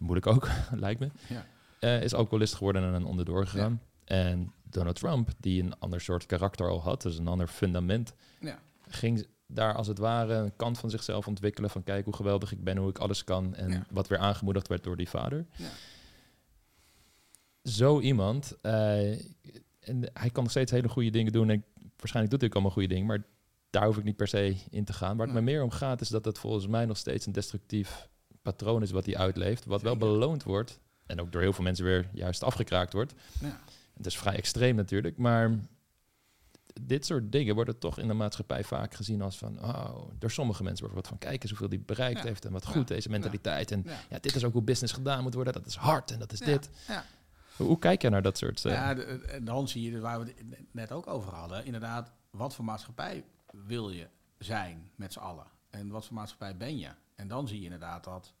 [0.00, 0.48] Moeilijk ook,
[0.84, 1.10] lijkt me.
[1.28, 1.46] Ja.
[1.80, 3.82] Eh, is alcoholist geworden en onderdoor gegaan.
[4.04, 8.58] En Donald Trump, die een ander soort karakter al had, dus een ander fundament, Ja.
[8.88, 12.64] ging daar als het ware een kant van zichzelf ontwikkelen van kijk hoe geweldig ik
[12.64, 15.46] ben, hoe ik alles kan en wat weer aangemoedigd werd door die vader.
[15.56, 15.68] Ja.
[17.62, 19.10] Zo iemand, eh,
[19.80, 21.64] en hij kan nog steeds hele goede dingen doen en
[21.96, 23.24] waarschijnlijk doet hij ook allemaal goede dingen, maar
[23.70, 25.16] daar hoef ik niet per se in te gaan.
[25.16, 28.08] Waar het me meer om gaat is dat het volgens mij nog steeds een destructief
[28.42, 31.84] patroon is wat hij uitleeft, wat wel beloond wordt en ook door heel veel mensen
[31.84, 33.14] weer juist afgekraakt wordt.
[33.40, 33.60] Ja.
[33.96, 35.50] Het is vrij extreem natuurlijk, maar
[36.82, 40.62] dit soort dingen worden toch in de maatschappij vaak gezien als van, oh, door sommige
[40.62, 42.24] mensen bijvoorbeeld van, kijk eens hoeveel die bereikt Ja.
[42.26, 42.70] heeft en wat Ja.
[42.70, 43.70] goed deze mentaliteit.
[43.70, 44.18] En Ja.
[44.18, 46.70] dit is ook hoe business gedaan moet worden, dat is hard en dat is dit.
[46.88, 47.04] Ja.
[47.56, 48.64] Hoe, kijk je naar dat soort...
[48.64, 52.54] eh, Ja, en dan zie je, waar we het net ook over hadden, inderdaad, wat
[52.54, 53.24] voor maatschappij
[53.66, 54.06] wil je
[54.38, 55.46] zijn met z'n allen?
[55.70, 56.88] En wat voor maatschappij ben je?
[57.20, 58.34] En dan zie je inderdaad dat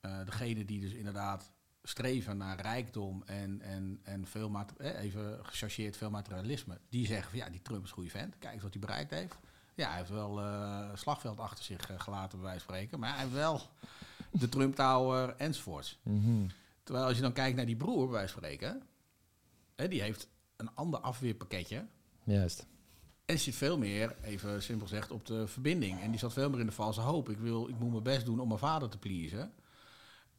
[0.00, 5.96] eh degenen die dus inderdaad streven naar rijkdom en, en, en veel eh, even gechargeerd
[5.96, 8.72] veel materialisme, die zeggen van ja, die Trump is een goede vent, kijk eens wat
[8.72, 9.38] hij bereikt heeft.
[9.74, 13.20] Ja, hij heeft wel eh slagveld achter zich gelaten, bij wijze van spreken, maar hij
[13.20, 13.60] heeft wel
[14.30, 15.98] de Trump Tower enzovoorts.
[16.02, 16.46] mhm.
[16.82, 18.82] Terwijl als je dan kijkt naar die broer, bij wijze van spreken,
[19.76, 21.86] hè, die heeft een ander afweerpakketje.
[22.24, 22.66] Juist.
[23.26, 26.00] En zit veel meer, even simpel gezegd, op de verbinding.
[26.00, 27.28] En die zat veel meer in de valse hoop.
[27.28, 29.52] Ik, wil, ik moet mijn best doen om mijn vader te pleasen.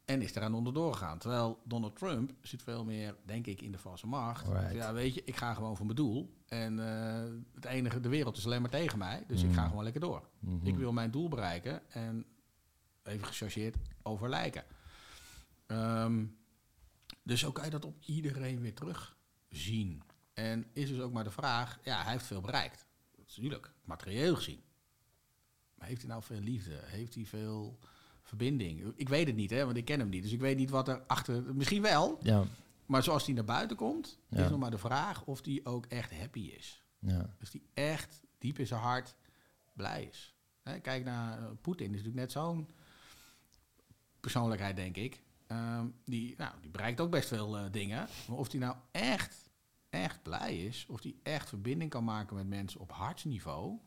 [0.04, 1.18] En is eraan onderdoor gegaan.
[1.18, 4.46] Terwijl Donald Trump zit veel meer, denk ik, in de valse macht.
[4.72, 6.34] Ja, weet je, ik ga gewoon voor mijn doel.
[6.46, 9.24] En eh, het enige, de wereld is alleen maar tegen mij.
[9.26, 9.54] Dus ik Mm.
[9.54, 10.28] ga gewoon lekker door.
[10.38, 10.66] Mhm.
[10.66, 12.24] Ik wil mijn doel bereiken en
[13.02, 14.64] even gechargeerd overlijken.
[15.66, 16.24] Ehm,
[17.22, 20.02] dus zo kan je dat op iedereen weer terugzien.
[20.38, 22.86] En is dus ook maar de vraag, ja, hij heeft veel bereikt.
[23.16, 24.62] Dat is natuurlijk materieel gezien.
[25.74, 26.80] Maar heeft hij nou veel liefde?
[26.84, 27.78] Heeft hij veel
[28.22, 28.92] verbinding?
[28.96, 30.22] Ik weet het niet, hè, want ik ken hem niet.
[30.22, 31.54] Dus ik weet niet wat er achter...
[31.54, 32.44] Misschien wel, Ja,
[32.86, 34.18] maar zoals hij naar buiten komt...
[34.28, 34.44] Ja.
[34.44, 36.82] is nog maar de vraag of hij ook echt happy is.
[36.98, 37.34] ja.
[37.38, 39.14] Dus die echt diep in zijn hart
[39.72, 40.34] blij is.
[40.62, 42.68] Hè, kijk naar eh, Poetin, is natuurlijk net zo'n
[44.20, 45.22] persoonlijkheid, denk ik.
[45.46, 48.08] Ehm, die, nou, die bereikt ook best veel eh, dingen.
[48.28, 49.47] Maar of die nou echt,
[49.90, 53.78] echt blij is, of die echt verbinding kan maken met mensen op hartsniveau,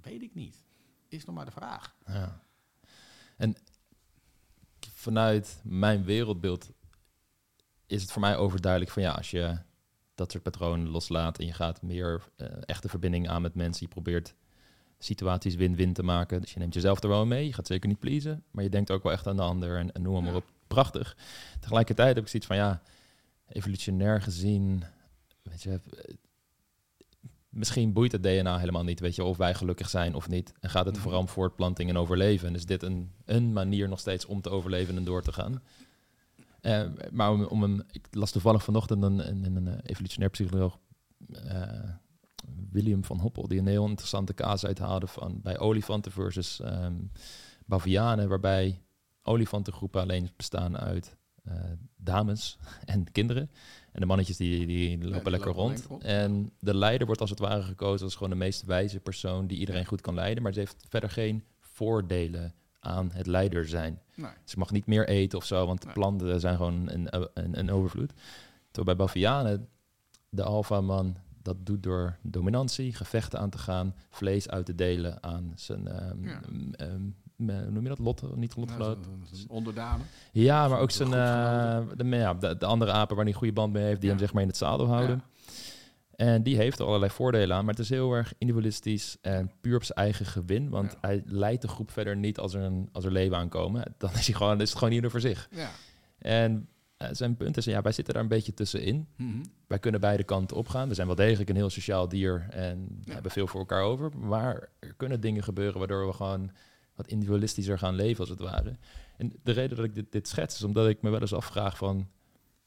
[0.00, 0.64] weet ik niet.
[1.08, 1.94] Is nog maar de vraag.
[2.06, 2.40] Ja.
[3.36, 3.54] En
[4.94, 6.70] vanuit mijn wereldbeeld
[7.86, 9.58] is het voor mij overduidelijk van ja, als je
[10.14, 13.92] dat soort patronen loslaat en je gaat meer eh, echte verbinding aan met mensen, je
[13.92, 14.34] probeert
[14.98, 16.40] situaties win-win te maken.
[16.40, 18.90] Dus je neemt jezelf er wel mee, je gaat zeker niet pleasen, maar je denkt
[18.90, 20.36] ook wel echt aan de ander en, en noem maar Ja.
[20.36, 20.44] op.
[20.66, 21.16] Prachtig.
[21.60, 22.82] Tegelijkertijd heb ik zoiets van ja,
[23.48, 24.84] evolutionair gezien,
[25.44, 26.14] weet je, eh,
[27.48, 30.52] misschien boeit het DNA helemaal niet, weet je, of wij gelukkig zijn of niet.
[30.60, 31.02] En gaat het Mhm.
[31.02, 32.48] vooral om voortplanting en overleven.
[32.48, 35.62] En is dit een, een manier nog steeds om te overleven en door te gaan?
[36.60, 40.78] Eh, maar om, om een, ik las toevallig vanochtend een, een, een, een evolutionair psycholoog,
[41.32, 41.90] eh,
[42.70, 46.94] William van Hoppel, die een heel interessante kaas uithaalde van bij olifanten versus ehm,
[47.66, 48.82] bavianen, waarbij
[49.22, 51.16] olifantengroepen alleen bestaan uit eh,
[51.96, 53.50] dames en kinderen.
[53.92, 56.02] En de mannetjes die, die lopen die lekker lopen rond.
[56.04, 59.58] En de leider wordt als het ware gekozen als gewoon de meest wijze persoon die
[59.58, 60.42] iedereen goed kan leiden.
[60.42, 64.00] Maar ze heeft verder geen voordelen aan het leider zijn.
[64.14, 64.30] Nee.
[64.44, 65.94] Ze mag niet meer eten of zo, want de Nee.
[65.94, 68.12] planten zijn gewoon een, een, een overvloed.
[68.70, 69.68] Terwijl bij Bavianen,
[70.28, 75.52] de alfa-man, dat doet door dominantie, gevechten aan te gaan, vlees uit te delen aan
[75.54, 76.40] zijn, ehm, Ja.
[76.42, 77.02] ehm, ehm,
[77.36, 78.98] noem je dat, lot, niet Nou, lotgenoot?
[79.32, 80.06] zo'n onderdanen.
[80.32, 83.52] Ja, maar ook zijn, eh, de, ja, de, de andere apen waar hij een goede
[83.54, 84.14] band mee heeft, die Ja.
[84.16, 85.22] hem zeg maar in het zadel houden.
[86.16, 89.76] En die heeft er allerlei voordelen aan, maar het is heel erg individualistisch en puur
[89.76, 90.68] op zijn eigen gewin.
[90.70, 90.98] Want Ja.
[91.00, 93.94] hij leidt de groep verder niet als er, een, als er leven aankomen.
[93.98, 95.48] Dan is, hij gewoon, is het gewoon ieder voor zich.
[95.50, 95.70] Ja.
[96.18, 99.06] En eh, zijn punt is, ja, wij zitten daar een beetje tussenin.
[99.16, 99.44] Mhm.
[99.66, 100.88] Wij kunnen beide kanten opgaan.
[100.88, 103.12] We zijn wel degelijk een heel sociaal dier en Ja.
[103.12, 104.10] hebben veel voor elkaar over.
[104.18, 106.50] Maar er kunnen dingen gebeuren waardoor we gewoon
[106.94, 108.76] wat individualistischer gaan leven, als het ware.
[109.16, 111.76] En de reden dat ik dit, dit schets is omdat ik me wel eens afvraag
[111.76, 112.08] van...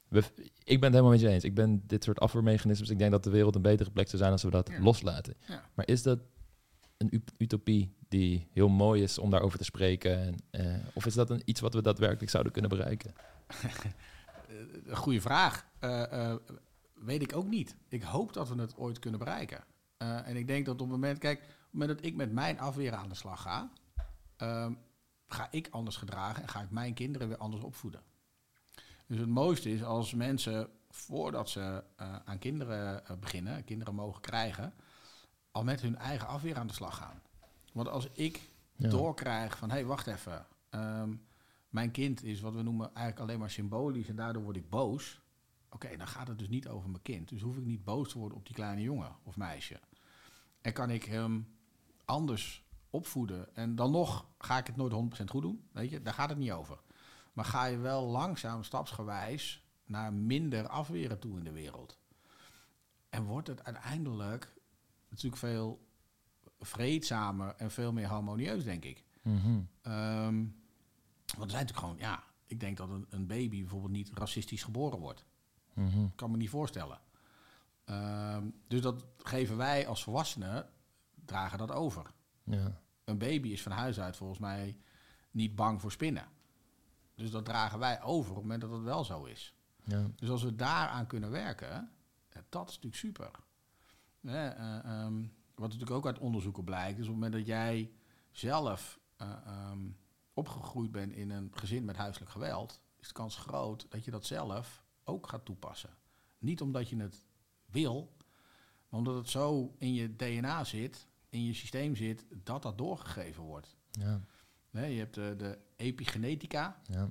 [0.08, 0.20] We,
[0.64, 1.44] ik ben het helemaal met je eens.
[1.44, 2.90] Ik ben dit soort afweermechanismes.
[2.90, 4.80] Ik denk dat de wereld een betere plek zou zijn als we dat Ja.
[4.82, 5.34] loslaten.
[5.48, 5.64] Ja.
[5.74, 6.20] Maar is dat
[6.98, 10.18] een ut- utopie die heel mooi is om daarover te spreken?
[10.20, 13.14] En, eh, of is dat een, iets wat we daadwerkelijk zouden kunnen bereiken?
[14.48, 14.56] Eh,
[14.86, 15.66] Een goede vraag.
[15.80, 16.36] Eh,
[16.94, 17.76] weet ik ook niet.
[17.90, 19.64] Ik hoop dat we het ooit kunnen bereiken.
[19.98, 22.60] En ik denk dat op het moment, kijk, op het moment dat ik met mijn
[22.60, 23.70] afweer aan de slag ga,
[24.38, 24.74] ehm,
[25.28, 28.02] ga ik anders gedragen en ga ik mijn kinderen weer anders opvoeden.
[29.06, 34.22] Dus het mooiste is als mensen, voordat ze eh, aan kinderen eh, beginnen, kinderen mogen
[34.22, 34.74] krijgen,
[35.52, 37.22] al met hun eigen afweer aan de slag gaan.
[37.74, 38.90] Want als ik Ja.
[38.90, 40.46] doorkrijg van, hé, hey, wacht even.
[40.70, 41.16] ehm,
[41.70, 45.22] mijn kind is wat we noemen eigenlijk alleen maar symbolisch en daardoor word ik boos.
[45.70, 47.30] Oké, dan gaat het dus niet over mijn kind.
[47.30, 49.80] Dus hoef ik niet boos te worden op die kleine jongen of meisje.
[50.62, 51.58] En kan ik hem
[52.06, 53.56] anders opvoeden.
[53.56, 55.68] En dan nog ga ik het nooit 100% goed doen.
[55.72, 56.80] Weet je, daar gaat het niet over.
[57.34, 61.98] Maar ga je wel langzaam, stapsgewijs, naar minder afweren toe in de wereld.
[63.10, 64.54] En wordt het uiteindelijk
[65.10, 65.88] natuurlijk veel
[66.60, 69.04] vreedzamer en veel meer harmonieus, denk ik.
[69.22, 69.62] Mhm.
[69.82, 70.46] Ehm,
[71.38, 74.64] want er zijn natuurlijk gewoon, ja, ik denk dat een, een baby bijvoorbeeld niet racistisch
[74.64, 75.26] geboren wordt.
[75.74, 76.08] Mhm.
[76.16, 77.00] kan me niet voorstellen.
[77.86, 80.70] Ehm, dus dat geven wij als volwassenen,
[81.26, 82.14] dragen dat over.
[82.50, 82.82] Ja.
[83.04, 84.78] Een baby is van huis uit volgens mij
[85.32, 86.28] niet bang voor spinnen.
[87.16, 89.54] Dus dat dragen wij over op het moment dat het wel zo is.
[89.84, 90.12] Ja.
[90.16, 91.92] Dus als we daaraan kunnen werken,
[92.50, 93.32] dat is natuurlijk super.
[94.22, 95.22] Eh, ehm,
[95.56, 97.92] wat natuurlijk ook uit onderzoeken blijkt, is op het moment dat jij
[98.32, 99.90] zelf eh, ehm,
[100.34, 104.26] opgegroeid bent in een gezin met huiselijk geweld, is de kans groot dat je dat
[104.26, 105.98] zelf ook gaat toepassen.
[106.38, 107.26] Niet omdat je het
[107.66, 108.16] wil,
[108.90, 113.44] maar omdat het zo in je DNA zit, in je systeem zit, dat dat doorgegeven
[113.44, 113.76] wordt.
[113.92, 114.22] Ja.
[114.72, 116.94] Hè, je hebt de, de epigenetica, Ja.
[117.00, 117.10] ja,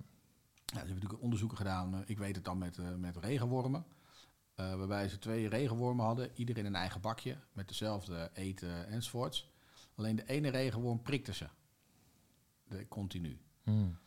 [0.67, 1.95] ze hebben natuurlijk onderzoeken gedaan.
[1.95, 3.87] eh, Ik weet het dan met, eh, met regenwormen.
[4.55, 9.51] eh, waarbij ze twee regenwormen hadden, ieder in een eigen bakje, met dezelfde eten enzovoorts.
[9.95, 11.49] Alleen de ene regenworm prikte ze.
[12.69, 13.41] De, continu.
[13.64, 13.99] Mm.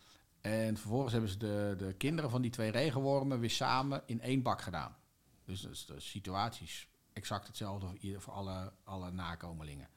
[0.42, 4.42] En vervolgens hebben ze de, de kinderen van die twee regenwormen weer samen in één
[4.42, 4.96] bak gedaan.
[5.44, 9.90] Dus, dus de situatie is exact hetzelfde voor, ieder- voor alle, alle nakomelingen.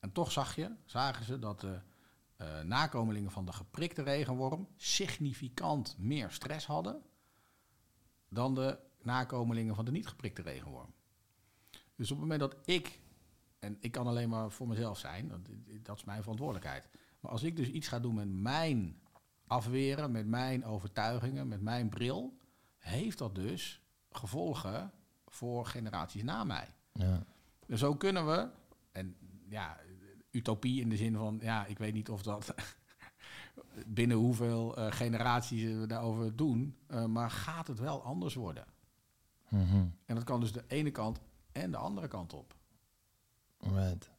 [0.00, 1.80] En toch zag je, zagen ze dat de
[2.36, 7.02] eh, nakomelingen van de geprikte regenworm significant meer stress hadden
[8.28, 10.94] dan de nakomelingen van de niet geprikte regenworm.
[11.94, 13.00] Dus op het moment dat ik,
[13.58, 15.40] en ik kan alleen maar voor mezelf zijn, dat,
[15.82, 16.88] dat is mijn verantwoordelijkheid.
[17.20, 19.00] Maar als ik dus iets ga doen met mijn
[19.46, 22.38] afweren, met mijn overtuigingen, met mijn bril,
[22.76, 24.92] heeft dat dus gevolgen
[25.26, 26.74] voor generaties na mij.
[26.92, 27.24] Ja.
[27.66, 28.48] Dus zo kunnen we,
[28.92, 29.16] en
[29.48, 29.80] ja,
[30.30, 32.54] utopie in de zin van, ja, ik weet niet of dat
[33.86, 38.64] binnen hoeveel eh, generaties we daarover doen, eh, maar gaat het wel anders worden?
[39.48, 39.86] Mhm.
[40.06, 41.20] En dat kan dus de ene kant
[41.52, 42.56] en de andere kant op.
[43.58, 44.10] Right.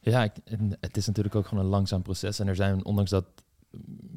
[0.00, 0.32] Ja, ik,
[0.80, 2.38] het is natuurlijk ook gewoon een langzaam proces.
[2.38, 3.26] En er zijn, ondanks dat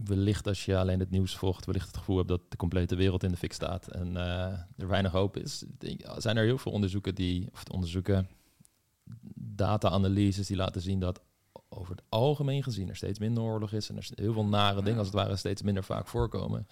[0.03, 3.23] wellicht als je alleen het nieuws volgt, wellicht het gevoel hebt dat de complete wereld
[3.23, 5.65] in de fik staat en eh, er weinig hoop is,
[6.17, 8.29] zijn er heel veel onderzoeken die, of onderzoeken,
[9.35, 11.21] data-analyses die laten zien dat
[11.69, 14.97] over het algemeen gezien er steeds minder oorlog is en er heel veel nare dingen
[14.97, 16.67] als het ware steeds minder vaak voorkomen.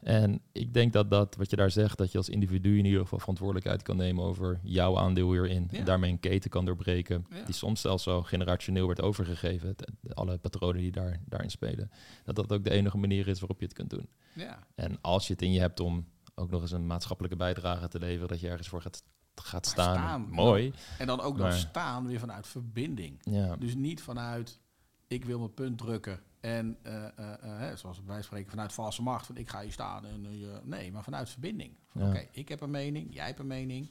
[0.00, 3.00] En ik denk dat dat, wat je daar zegt, dat je als individu in ieder
[3.00, 5.68] geval verantwoordelijkheid kan nemen over jouw aandeel hierin.
[5.70, 5.78] Ja.
[5.78, 7.44] En daarmee een keten kan doorbreken, Ja.
[7.44, 9.74] die soms zelfs zo generationeel wordt overgegeven.
[10.08, 11.90] Alle patronen die daar, daarin spelen.
[12.24, 14.08] Dat dat ook de enige manier is waarop je het kunt doen.
[14.34, 17.88] Ja, En als je het in je hebt om ook nog eens een maatschappelijke bijdrage
[17.88, 19.02] te leveren, dat je ergens voor gaat,
[19.40, 19.94] gaat staan.
[19.96, 20.28] staan.
[20.30, 20.72] Mooi.
[20.98, 23.18] en dan ook Maar- nog staan weer vanuit verbinding.
[23.22, 23.56] Ja.
[23.56, 24.60] Dus niet vanuit,
[25.06, 26.22] ik wil mijn punt drukken.
[26.40, 29.26] En eh, eh, eh, hè, zoals wij spreken, vanuit valse macht.
[29.26, 30.06] Van ik ga hier staan.
[30.06, 30.26] En,
[30.68, 31.76] nee, maar vanuit verbinding.
[31.88, 32.08] Van, Ja.
[32.08, 33.90] Oké, ik heb een mening, jij hebt een mening.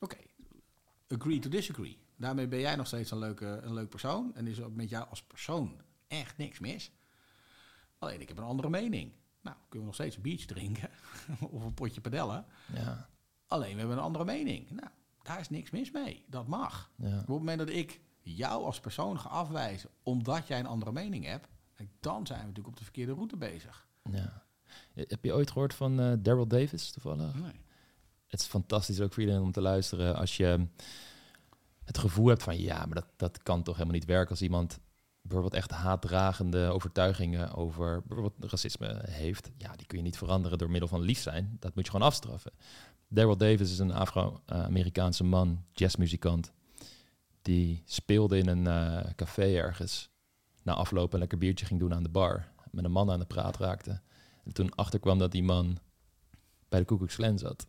[0.00, 0.16] Oké,
[1.08, 1.98] agree to disagree.
[2.16, 4.34] Daarmee ben jij nog steeds een, leuke, een leuk persoon.
[4.34, 6.90] En is er met jou als persoon echt niks mis.
[7.98, 9.12] Alleen ik heb een andere mening.
[9.42, 10.90] Nou, kunnen we nog steeds een biertje drinken.
[11.50, 12.44] of een potje padellen.
[12.72, 13.08] Ja.
[13.48, 14.70] Alleen we hebben een andere mening.
[14.70, 14.88] Nou,
[15.22, 16.24] daar is niks mis mee.
[16.28, 16.90] Dat mag.
[16.96, 17.06] Ja.
[17.06, 21.24] Op het moment dat ik jou als persoon ga afwijzen omdat jij een andere mening
[21.24, 21.48] hebt,
[22.00, 23.86] dan zijn we natuurlijk op de verkeerde route bezig.
[24.10, 24.42] ja.
[24.94, 27.34] Heb je ooit gehoord van eh Daryl Davis toevallig?
[27.34, 27.60] Nee.
[28.26, 30.66] het is fantastisch ook voor iedereen om te luisteren als je
[31.84, 34.78] het gevoel hebt van ja, maar dat, dat kan toch helemaal niet werken als iemand
[35.20, 39.50] bijvoorbeeld echt haatdragende overtuigingen over bijvoorbeeld racisme heeft.
[39.56, 41.56] Ja, die kun je niet veranderen door middel van lief zijn.
[41.60, 42.52] Dat moet je gewoon afstraffen.
[43.14, 46.52] Daryl Davis is een Afro-Amerikaanse man, jazzmuzikant.
[47.42, 50.10] Die speelde in een uh, café ergens.
[50.62, 52.48] Na afloop een lekker biertje ging doen aan de bar.
[52.70, 54.00] Met een man aan de praat raakte.
[54.44, 55.78] En toen achterkwam dat die man
[56.68, 57.66] bij de Ku Klux Klan zat.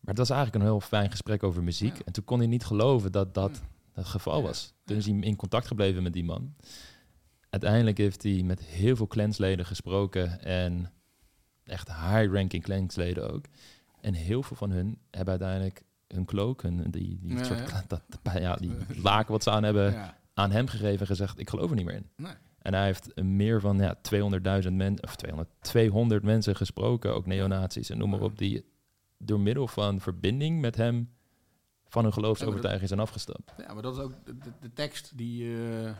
[0.00, 1.98] Maar het was eigenlijk een heel fijn gesprek over muziek.
[1.98, 3.62] En toen kon hij niet geloven dat dat
[3.92, 4.72] het geval was.
[4.84, 6.54] Toen is hij in contact gebleven met die man.
[7.50, 10.40] Uiteindelijk heeft hij met heel veel clansleden gesproken.
[10.42, 10.92] En
[11.64, 13.44] echt high-ranking clansleden ook.
[14.00, 18.02] En heel veel van hun hebben uiteindelijk hun cloak, hun, die, die, soort, Dat,
[18.38, 18.72] ja, die
[19.02, 21.94] laken wat ze aan hebben, aan hem gegeven en gezegd, ik geloof er niet meer
[21.94, 22.10] in.
[22.16, 22.32] Nee.
[22.58, 27.90] En hij heeft meer van ja, 200.000 mensen, of 200, 200 mensen gesproken, ook neonazies
[27.90, 28.64] en noem maar op, die
[29.18, 31.10] door middel van verbinding met hem
[31.88, 33.52] van hun geloofsovertuiging zijn afgestapt.
[33.58, 35.44] Ja, maar dat is ook de, de, tekst die...
[35.44, 35.90] Uh,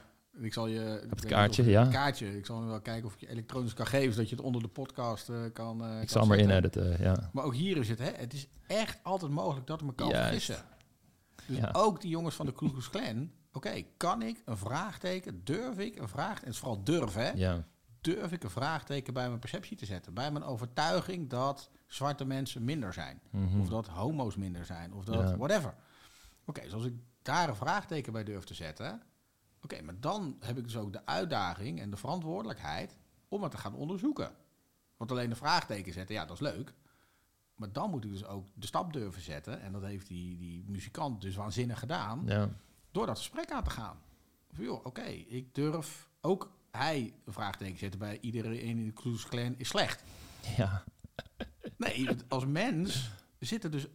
[0.41, 1.07] ik zal je...
[1.11, 1.81] het kaartje, ja.
[1.83, 2.37] Het kaartje.
[2.37, 4.69] Ik zal wel kijken of ik je elektronisch kan geven, zodat je het onder de
[4.69, 7.31] podcast uh, kan uh, Ik zal maar inediten, ja.
[7.33, 10.65] Maar ook hier is het, hè, het is echt altijd mogelijk dat me kan vergissen.
[11.47, 13.31] Dus ook die jongens van de Ku Klan...
[13.53, 16.39] Oké, kan ik een vraagteken, durf ik een vraag...
[16.39, 17.31] En het is vooral durf, hè?
[17.31, 17.65] Ja.
[18.01, 20.15] Durf ik een vraagteken bij mijn perceptie te zetten?
[20.15, 23.21] Bij mijn overtuiging dat zwarte mensen minder zijn.
[23.31, 23.61] Mhm.
[23.61, 24.93] Of dat homo's minder zijn.
[24.93, 25.75] Of dat whatever.
[26.45, 29.03] Oké, okay, als ik daar een vraagteken bij durf te zetten.
[29.63, 32.97] Oké, maar dan heb ik dus ook de uitdaging en de verantwoordelijkheid
[33.29, 34.31] om het te gaan onderzoeken.
[34.97, 36.75] Want alleen de vraagteken zetten, ja, dat is leuk.
[37.55, 39.61] Maar dan moet ik dus ook de stap durven zetten.
[39.61, 42.23] En dat heeft die, die muzikant dus waanzinnig gedaan.
[42.27, 42.49] Ja.
[42.91, 43.99] Door dat gesprek aan te gaan.
[44.57, 49.55] joh, oké, ik durf ook hij een vraagteken zetten bij iedereen in de Cruise Clan
[49.57, 50.03] is slecht.
[50.57, 50.85] Ja.
[51.77, 53.87] Nee, als mens zit er dus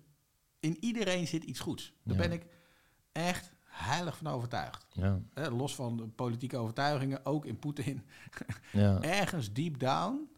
[0.60, 1.94] in iedereen zit iets goeds.
[2.04, 2.46] Daar ben ik
[3.12, 4.86] echt heilig van overtuigd.
[4.92, 5.20] Ja.
[5.50, 8.04] los van de politieke overtuigingen, ook in Poetin.
[8.72, 9.02] Ja.
[9.02, 10.30] Ergens deep down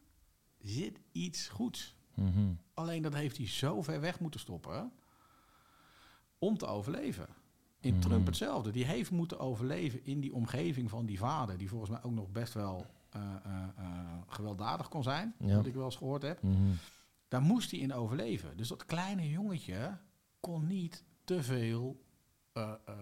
[0.61, 1.95] zit iets goeds.
[2.13, 2.53] Mhm.
[2.73, 4.91] Alleen dat heeft hij zo ver weg moeten stoppen
[6.39, 7.27] om te overleven.
[7.79, 8.01] In Mhm.
[8.01, 8.71] Trump hetzelfde.
[8.71, 12.31] Die heeft moeten overleven in die omgeving van die vader, die volgens mij ook nog
[12.31, 13.21] best wel uh,
[14.27, 15.55] gewelddadig kon zijn, Ja.
[15.55, 16.41] wat ik wel eens gehoord heb.
[16.41, 16.71] Mhm.
[17.27, 18.57] Daar moest hij in overleven.
[18.57, 19.97] Dus dat kleine jongetje
[20.39, 22.03] kon niet te veel
[22.57, 22.95] uh, uh,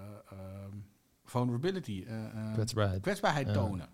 [1.26, 3.01] vulnerability, uh, Kwetsbaarheid.
[3.01, 3.54] kwetsbaarheid Ja.
[3.54, 3.89] tonen.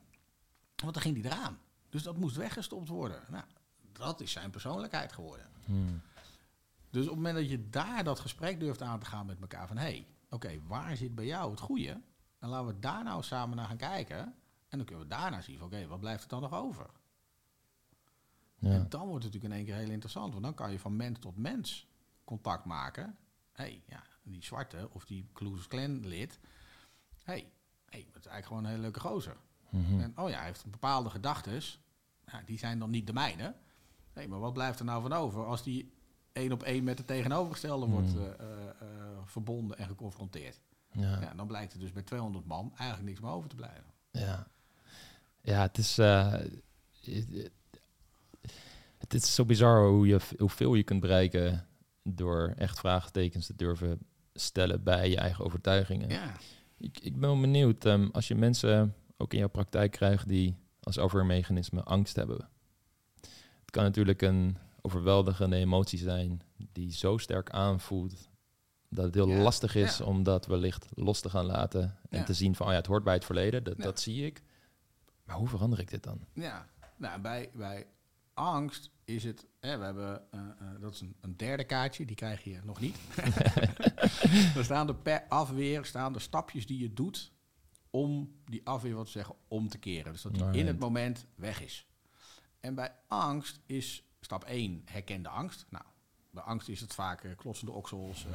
[0.76, 1.60] Want dan ging hij eraan.
[1.89, 3.22] Dus dat moest weggestopt worden.
[3.30, 3.43] Nou,
[3.91, 5.45] dat is zijn persoonlijkheid geworden.
[5.66, 6.01] Hmm.
[6.89, 9.68] Dus op het moment dat je daar dat gesprek durft aan te gaan met elkaar
[9.68, 9.78] van...
[9.78, 12.01] hé, hey, oké, waar zit bij jou het goede?
[12.39, 14.18] En laten we daar nou samen naar gaan kijken.
[14.70, 16.86] En dan kunnen we daarna zien van, oké, wat blijft er dan nog over?
[18.55, 18.70] Ja.
[18.72, 20.32] En dan wordt het natuurlijk in één keer heel interessant.
[20.32, 21.88] Want dan kan je van mens tot mens
[22.24, 23.18] contact maken.
[23.51, 26.39] Hé, hey, ja, die zwarte of die Ku Klan lid.
[27.23, 27.51] Hey,
[27.89, 29.38] hey, dat is eigenlijk gewoon een hele leuke gozer.
[29.69, 29.99] Mhm.
[29.99, 31.61] En oh ja, hij heeft bepaalde gedachten.
[32.45, 33.55] Die zijn dan niet de mijne.
[34.13, 35.93] Nee, maar wat blijft er nou van over als die
[36.32, 38.23] één op één met de tegenovergestelde wordt Mhm.
[38.23, 40.61] eh, eh, eh, verbonden en geconfronteerd?
[40.91, 41.19] Ja.
[41.21, 43.93] Ja, dan blijkt er dus bij 200 man eigenlijk niks meer over te blijven.
[44.11, 44.47] Ja,
[45.41, 45.97] ja het is.
[48.97, 51.67] het is zo bizar hoe je, hoeveel je kunt bereiken
[52.03, 53.99] door echt vraagtekens te durven
[54.40, 56.10] stellen bij je eigen overtuigingen.
[56.10, 56.34] Ja,
[56.78, 61.00] Ik, ik ben benieuwd, ehm, als je mensen ook in jouw praktijk krijgt die als
[61.00, 62.50] overmechanisme angst hebben.
[63.62, 68.30] Het kan natuurlijk een overweldigende emotie zijn die zo sterk aanvoelt
[68.90, 70.06] dat het heel Ja, lastig is ja.
[70.06, 73.04] om dat wellicht los te gaan laten en te zien van, oh ja, het hoort
[73.04, 74.44] bij het verleden, dat, dat zie ik.
[75.24, 76.20] Maar hoe verander ik dit dan?
[76.34, 76.68] ja.
[76.98, 77.88] Nou, bij, bij
[78.34, 79.45] angst is het...
[79.60, 82.80] Hè, we hebben, eh, eh, dat is een, een derde kaartje, die krijg je nog
[82.80, 82.97] niet.
[84.57, 87.32] er staan er per afweer staan er stapjes die je doet
[87.89, 90.12] om die afweer, wat te zeggen, om te keren.
[90.12, 91.88] Dus dat die in het moment weg is.
[92.60, 95.66] En bij angst is stap 1 herken de angst.
[95.70, 95.86] Nou,
[96.32, 98.28] bij angst is het vaak eh, klotsende oksels,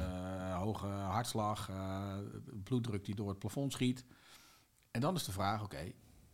[0.53, 1.69] hoge hartslag,
[2.63, 4.05] bloeddruk die door het plafond schiet.
[4.91, 5.91] En dan is de vraag, oké,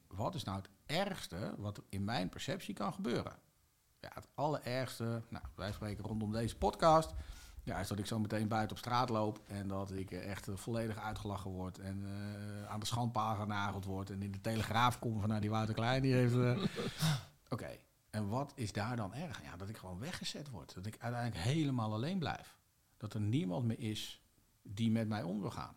[0.08, 3.40] wat is nou het ergste wat in mijn perceptie kan gebeuren?
[4.02, 7.14] Ja, het allerergste, nou, wij spreken rondom deze podcast,
[7.64, 10.56] ja, is dat ik zo meteen buiten op straat loop en dat ik echt eh,
[10.56, 15.20] volledig uitgelachen word en eh, aan de schandpaal genageld word en in de telegraaf kom
[15.20, 16.36] van nou, die Wouter Klein, die heeft...
[16.36, 16.64] eh,
[17.54, 17.78] Oké,
[18.10, 19.44] en wat is daar dan erg?
[19.44, 20.74] Ja, dat ik gewoon weggezet word.
[20.74, 22.58] Dat ik uiteindelijk helemaal alleen blijf.
[22.98, 24.22] Dat er niemand meer is
[24.62, 25.76] die met mij om wil gaan.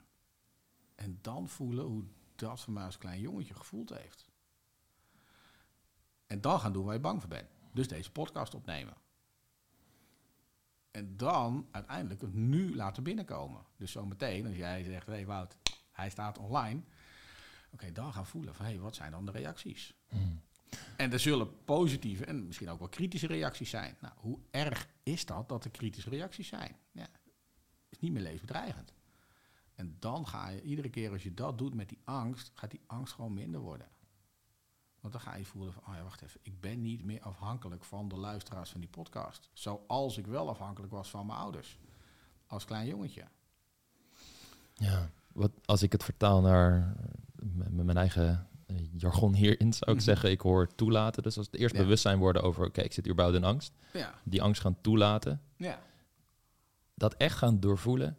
[0.94, 2.04] En dan voelen hoe
[2.34, 4.28] dat voor mij als klein jongetje gevoeld heeft.
[6.26, 7.53] En dan gaan doen waar je bang voor bent.
[7.74, 8.94] Dus deze podcast opnemen.
[10.90, 13.62] En dan uiteindelijk het nu laten binnenkomen.
[13.76, 15.56] Dus zometeen, als jij zegt, hé hey Wout,
[15.92, 16.80] hij staat online.
[17.70, 19.94] Oké, dan gaan voelen van, hé, hey, wat zijn dan de reacties?
[20.08, 20.42] Hmm.
[20.96, 23.96] En er zullen positieve en misschien ook wel kritische reacties zijn.
[24.00, 26.76] Nou, hoe erg is dat dat er kritische reacties zijn?
[26.92, 27.08] Ja,
[27.88, 28.92] is niet meer levensbedreigend.
[29.74, 32.82] En dan ga je, iedere keer als je dat doet met die angst, gaat die
[32.86, 33.88] angst gewoon minder worden.
[35.04, 37.84] Want dan ga je voelen van, oh ja, wacht even, ik ben niet meer afhankelijk
[37.84, 39.48] van de luisteraars van die podcast.
[39.52, 41.78] Zoals ik wel afhankelijk was van mijn ouders.
[42.46, 43.24] Als klein jongetje.
[44.74, 46.96] Ja, wat, als ik het vertaal naar
[47.70, 50.04] met mijn eigen eh, jargon hierin, zou ik Mhm.
[50.04, 51.22] zeggen, ik hoor toelaten.
[51.22, 51.80] Dus als het eerst Ja.
[51.82, 53.72] bewustzijn worden over, oké, ik zit überhaupt in angst.
[53.92, 55.42] Ja, Die angst gaan toelaten.
[55.56, 55.78] ja.
[56.94, 58.18] Dat echt gaan doorvoelen.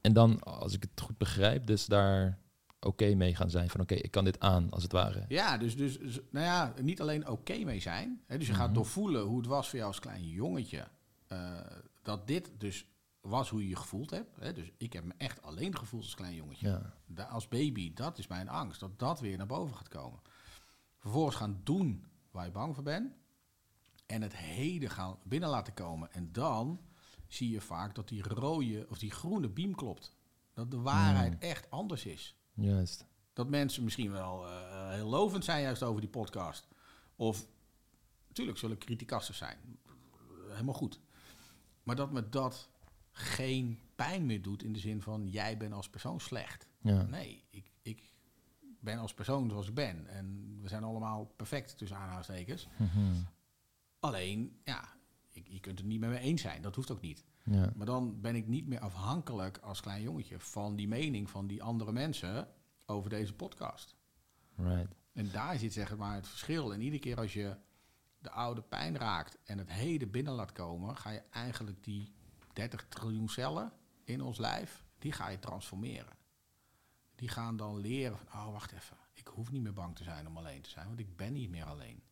[0.00, 2.38] En dan, als ik het goed begrijp, dus daar
[2.80, 3.70] oké mee gaan zijn.
[3.70, 5.24] Van oké, ik kan dit aan, als het ware.
[5.28, 5.98] Ja, dus, dus
[6.30, 8.20] nou ja, niet alleen oké mee zijn.
[8.26, 8.60] Hè, dus je Mhm.
[8.62, 10.88] gaat doorvoelen hoe het was voor jou als klein jongetje.
[11.26, 11.60] eh,
[12.02, 12.86] dat dit dus
[13.20, 14.36] was hoe je je gevoeld hebt.
[14.40, 14.52] Hè.
[14.52, 16.68] Dus ik heb me echt alleen gevoeld als klein jongetje.
[16.68, 18.80] Ja, Da- als baby, dat is mijn angst.
[18.80, 20.20] Dat dat weer naar boven gaat komen.
[20.98, 23.12] Vervolgens gaan doen waar je bang voor bent.
[24.06, 26.12] En het heden gaan binnen laten komen.
[26.12, 26.80] En dan
[27.28, 30.14] zie je vaak dat die rode of die groene beam klopt.
[30.52, 31.40] Dat de waarheid Mm.
[31.40, 32.36] echt anders is.
[32.62, 33.06] Juist.
[33.32, 36.68] Dat mensen misschien wel eh, heel lovend zijn juist over die podcast.
[37.16, 37.46] Of
[38.28, 39.58] natuurlijk zullen criticasters zijn.
[40.48, 41.00] Helemaal goed.
[41.82, 42.68] Maar dat me dat
[43.12, 46.66] geen pijn meer doet in de zin van jij bent als persoon slecht.
[46.80, 47.02] Ja.
[47.02, 48.12] Nee, ik, ik
[48.80, 50.06] ben als persoon zoals ik ben.
[50.06, 52.68] En we zijn allemaal perfect tussen aanhalingstekens.
[52.76, 53.14] Mhm.
[54.00, 54.88] Alleen, ja,
[55.40, 56.62] ik, je kunt het niet met me eens zijn.
[56.62, 57.24] Dat hoeft ook niet.
[57.44, 57.72] ja.
[57.76, 61.62] Maar dan ben ik niet meer afhankelijk als klein jongetje van die mening van die
[61.62, 62.48] andere mensen
[62.86, 63.96] over deze podcast.
[64.56, 64.96] Right.
[65.12, 66.72] En daar zit zeg maar het verschil.
[66.72, 67.56] En iedere keer als je
[68.18, 72.12] de oude pijn raakt en het heden binnen laat komen, ga je eigenlijk die
[72.52, 73.72] 30 triljoen cellen
[74.04, 76.18] in ons lijf, die ga je transformeren.
[77.14, 80.26] Die gaan dan leren van, oh wacht even, ik hoef niet meer bang te zijn
[80.26, 82.02] om alleen te zijn, want ik ben niet meer alleen.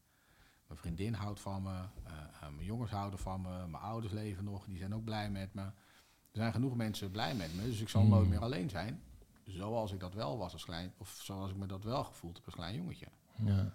[0.69, 4.45] Mijn vriendin houdt van me, eh, eh, mijn jongens houden van me, mijn ouders leven
[4.45, 5.63] nog, die zijn ook blij met me.
[5.63, 8.11] Er zijn genoeg mensen blij met me, dus ik zal Hmm.
[8.11, 9.03] nooit meer alleen zijn.
[9.45, 12.45] Zoals ik dat wel was als klein, of zoals ik me dat wel gevoeld heb
[12.45, 13.07] als klein jongetje.
[13.45, 13.55] Ja.
[13.57, 13.73] Ja,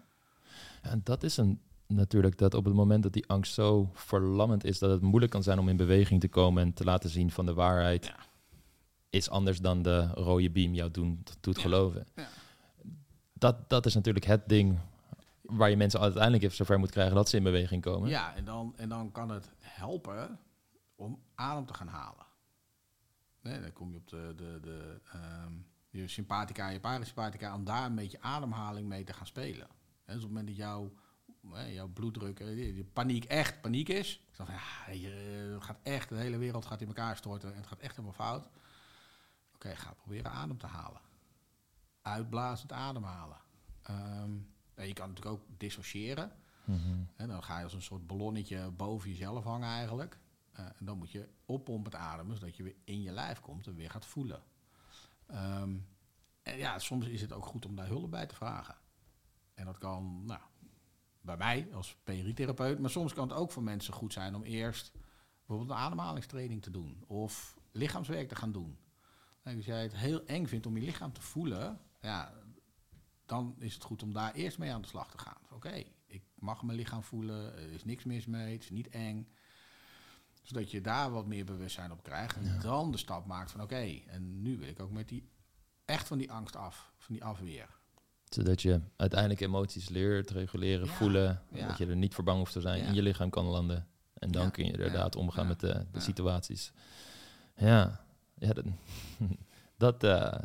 [0.82, 4.80] En dat is een, natuurlijk dat op het moment dat die angst zo verlammend is,
[4.80, 7.46] dat het moeilijk kan zijn om in beweging te komen en te laten zien van
[7.46, 8.16] de waarheid Ja.
[9.10, 11.62] is anders dan de rode beam jou doen, doet Ja.
[11.62, 12.08] geloven.
[12.16, 12.28] Ja.
[13.34, 14.80] Dat, dat is natuurlijk het ding
[15.56, 18.10] waar je mensen uiteindelijk even zover moet krijgen dat ze in beweging komen.
[18.10, 20.40] Ja, en dan, en dan kan het helpen
[20.96, 22.26] om adem te gaan halen.
[23.42, 25.54] Nee, dan kom je op de, de, de, ehm,
[25.90, 29.68] je sympathia en je parasympathia, om daar een beetje ademhaling mee te gaan spelen.
[30.04, 30.92] Hè, dus op het moment dat jouw,
[31.68, 36.10] jouw bloeddruk, eh, die, die paniek echt paniek is, dan ja, je eh, gaat echt,
[36.10, 38.50] de hele wereld gaat in elkaar storten en het gaat echt helemaal fout.
[39.54, 41.02] Oké, ga proberen adem te halen.
[42.02, 43.38] Uitblazend ademhalen.
[43.84, 44.32] Ehm,
[44.76, 46.32] en je kan natuurlijk ook dissociëren.
[46.66, 47.04] Mhm.
[47.16, 50.20] En dan ga je als een soort ballonnetje boven jezelf hangen eigenlijk.
[50.52, 53.76] Eh, en dan moet je oppompend ademen, zodat je weer in je lijf komt en
[53.76, 54.44] weer gaat voelen.
[55.28, 55.76] Ehm,
[56.42, 58.76] en ja, soms is het ook goed om daar hulp bij te vragen.
[59.54, 60.42] En dat kan, nou,
[61.22, 64.92] bij mij als PRI-therapeut, maar soms kan het ook voor mensen goed zijn om eerst
[65.38, 68.78] bijvoorbeeld een ademhalingstraining te doen of lichaamswerk te gaan doen.
[69.42, 72.34] En als jij het heel eng vindt om je lichaam te voelen, ja,
[73.26, 75.38] dan is het goed om daar eerst mee aan de slag te gaan.
[75.52, 79.28] Oké, ik mag mijn lichaam voelen, er is niks mis mee, het is niet eng.
[80.42, 82.58] Zodat je daar wat meer bewustzijn op krijgt en Ja.
[82.60, 85.30] dan de stap maakt van oké, en nu wil ik ook met die,
[85.86, 87.70] echt van die angst af, van die afweer.
[88.30, 91.42] Zodat je uiteindelijk emoties leert, reguleren, Ja, voelen.
[91.52, 91.68] ja.
[91.68, 93.88] Dat je er niet voor bang hoeft te zijn, in je lichaam kan landen.
[94.14, 96.72] En dan kun je inderdaad omgaan met de, situaties.
[97.56, 98.06] Ja,
[98.38, 98.66] ja dat,
[99.78, 100.40] dat, eh,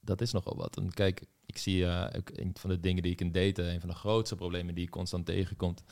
[0.00, 0.76] dat is nogal wat.
[0.76, 1.24] En kijk,
[1.56, 1.86] ik zie
[2.16, 4.84] ook een van de dingen die ik in daten, een van de grootste problemen die
[4.84, 5.82] ik constant tegenkomt,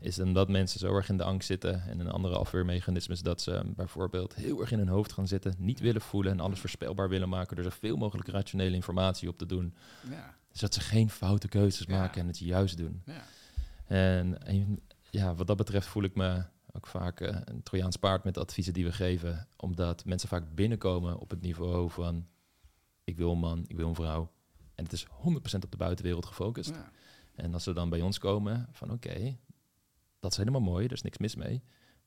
[0.00, 1.82] is dan dat mensen zo erg in de angst zitten.
[1.88, 5.54] En een andere afweermechanisme is dat ze bijvoorbeeld heel erg in hun hoofd gaan zitten,
[5.58, 9.46] niet willen voelen en alles voorspelbaar willen maken door zoveel mogelijk rationele informatie op te
[9.46, 9.74] doen.
[10.10, 11.98] Ja, Zodat ze geen foute keuzes Ja.
[11.98, 13.02] maken en het juist doen.
[13.06, 13.24] ja,
[13.86, 16.42] En, en ja, wat dat betreft voel ik me
[16.72, 19.48] ook vaak eh, een Trojaans paard met de adviezen die we geven.
[19.56, 22.26] Omdat mensen vaak binnenkomen op het niveau van...
[23.04, 24.30] ik wil een man, ik wil een vrouw.
[24.82, 26.70] En het is 100% op de buitenwereld gefocust.
[26.70, 26.90] ja.
[27.34, 29.38] En als ze dan bij ons komen van oké,
[30.20, 31.62] dat is helemaal mooi, er is niks mis mee.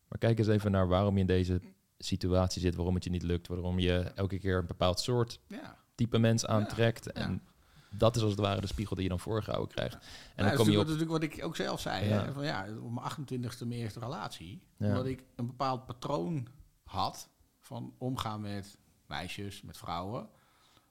[0.07, 1.61] Maar kijk eens even naar waarom je in deze
[1.97, 5.77] situatie zit, waarom het je niet lukt, waarom je elke keer een bepaald soort ja.
[5.95, 7.05] type mens aantrekt.
[7.05, 7.11] ja.
[7.21, 7.41] En
[7.89, 9.93] dat is als het ware de spiegel die je dan voorgehouden krijgt.
[9.93, 10.01] En
[10.35, 10.91] Nou, dan kom je dat op...
[10.91, 12.05] is natuurlijk wat ik ook zelf zei.
[12.05, 12.33] Hè?
[12.33, 14.61] Van, ja, op mijn 28e mijn eerste relatie.
[14.77, 16.47] Omdat ik een bepaald patroon
[16.83, 20.29] had van omgaan met meisjes, met vrouwen.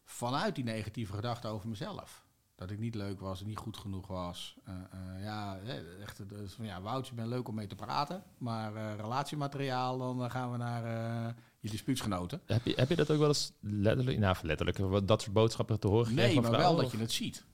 [0.05, 2.23] Vanuit die negatieve gedachten over mezelf.
[2.57, 4.57] Dat ik niet leuk was, niet goed genoeg was.
[4.65, 5.59] Eh, eh, ja,
[6.03, 8.23] echt, dus van, ja, Wout, je bent leuk om mee te praten.
[8.39, 12.41] Maar eh, relatiemateriaal, dan eh, gaan we naar eh, je dispuutsgenoten.
[12.47, 15.87] Heb je, heb je dat ook wel eens letterlijk, nou letterlijk, dat soort boodschappen te
[15.89, 17.45] horen gekregen Nee, maar wel dat je het ziet.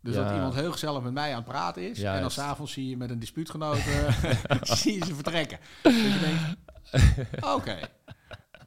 [0.00, 0.24] Dus Ja.
[0.24, 2.02] dat iemand heel gezellig met mij aan het praten is.
[2.02, 5.58] en dan s'avonds zie je met een dispuutgenoot eh, zie je ze vertrekken.
[5.82, 7.78] Dat je denkt, oké.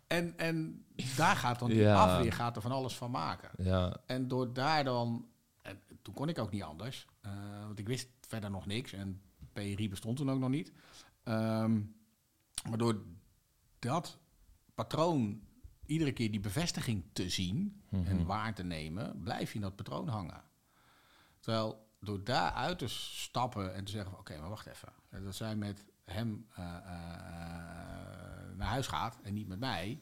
[0.07, 0.85] En, en
[1.17, 1.95] daar gaat dan die Ja.
[2.03, 3.49] afweer gaat er van alles van maken.
[3.57, 5.27] Ja, En door daar dan...
[5.61, 7.05] En toen kon ik ook niet anders.
[7.21, 7.31] eh,
[7.65, 8.93] want ik wist verder nog niks.
[8.93, 9.21] En
[9.53, 10.71] PRI bestond toen ook nog niet.
[11.23, 11.81] Ehm,
[12.69, 13.01] maar door
[13.79, 14.17] dat
[14.75, 15.41] patroon
[15.85, 18.05] iedere keer die bevestiging te zien Mhm.
[18.07, 20.41] en waar te nemen, blijf je in dat patroon hangen.
[21.39, 24.89] Terwijl door daaruit te stappen en te zeggen: Oké, maar wacht even.
[25.23, 30.01] Dat zij met hem eh, eh, naar huis gaat en niet met mij,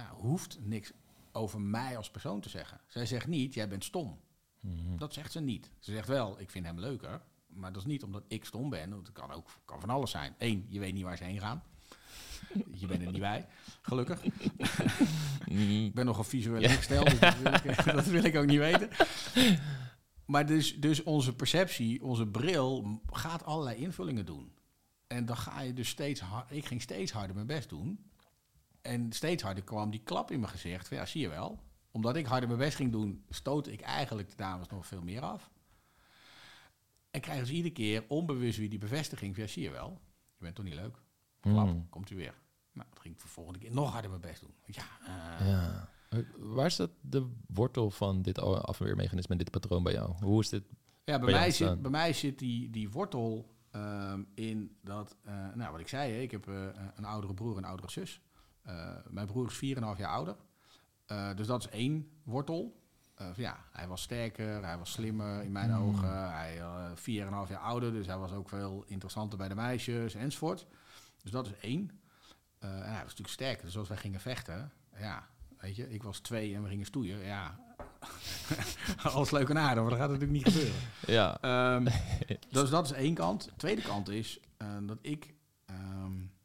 [0.00, 0.92] ja, hoeft niks
[1.32, 2.80] over mij als persoon te zeggen.
[2.86, 4.20] Zij zegt niet: Jij bent stom.
[4.60, 4.96] Mhm.
[4.96, 5.70] Dat zegt ze niet.
[5.78, 7.22] Ze zegt wel: Ik vind hem leuker.
[7.46, 8.90] Maar dat is niet omdat ik stom ben.
[8.90, 10.34] Want het kan ook kan van alles zijn.
[10.38, 11.62] Eén, je weet niet waar ze heen gaan.
[12.74, 13.46] Je bent er niet bij,
[13.82, 14.24] gelukkig.
[15.46, 18.58] Mm, Ik ben nogal visueel ingesteld, dus dat, wil ik, dat wil ik ook niet
[18.58, 18.90] weten.
[20.24, 24.52] Maar dus, dus onze perceptie, onze bril, gaat allerlei invullingen doen.
[25.06, 26.56] En dan ga je dus steeds harder...
[26.56, 28.09] Ik ging steeds harder mijn best doen.
[28.82, 30.88] En steeds harder kwam die klap in mijn gezicht.
[30.88, 31.58] Van, ja, zie je wel.
[31.90, 35.20] Omdat ik harder mijn best ging doen, stootte ik eigenlijk de dames nog veel meer
[35.22, 35.50] af.
[37.10, 39.34] En krijgen ze iedere keer onbewust weer die bevestiging.
[39.34, 40.00] van, Ja, zie je wel.
[40.36, 40.96] Je bent toch niet leuk?
[41.40, 41.88] Klap, Mm.
[41.88, 42.34] komt u weer.
[42.72, 44.54] Nou, dan ging ik de volgende keer nog harder mijn best doen.
[44.64, 44.82] Ja,
[45.40, 45.88] eh, ja.
[46.38, 50.14] Waar zit de wortel van dit afweermechanisme en dit patroon bij jou?
[50.20, 50.64] Hoe is dit?
[51.04, 55.70] Ja, bij, mij zit, bij mij zit die, die wortel ehm, in dat, eh, nou
[55.70, 58.20] wat ik zei, ik heb eh, een oudere broer en een oudere zus.
[58.62, 60.36] Eh, mijn broer is 4,5 jaar ouder.
[61.06, 62.78] Eh, dus dat is één wortel.
[63.14, 65.76] Eh, ja, hij was sterker, hij was slimmer in mijn Mm.
[65.76, 66.30] ogen.
[66.32, 70.66] Hij uh, 4,5 jaar ouder, dus hij was ook veel interessanter bij de meisjes enzovoort.
[71.22, 72.00] Dus dat is één.
[72.58, 76.18] En hij was natuurlijk sterker, dus als wij gingen vechten, ja, weet je, ik was
[76.18, 77.58] twee en we gingen stoeien, ja.
[79.02, 80.80] Alles leuk en aardig, maar dat gaat natuurlijk niet gebeuren.
[81.06, 81.40] Ja.
[81.40, 81.84] Ehm,
[82.50, 83.44] dus dat is één kant.
[83.44, 84.40] De tweede kant is
[84.86, 85.34] dat ik
[85.66, 86.39] ehm, eh, eh,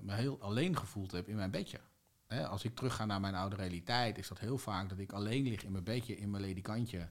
[0.00, 1.80] me heel alleen gevoeld heb in mijn bedje.
[2.26, 5.48] Hè, als ik terugga naar mijn oude realiteit, is dat heel vaak dat ik alleen
[5.48, 7.08] lig in mijn bedje, in mijn ledikantje.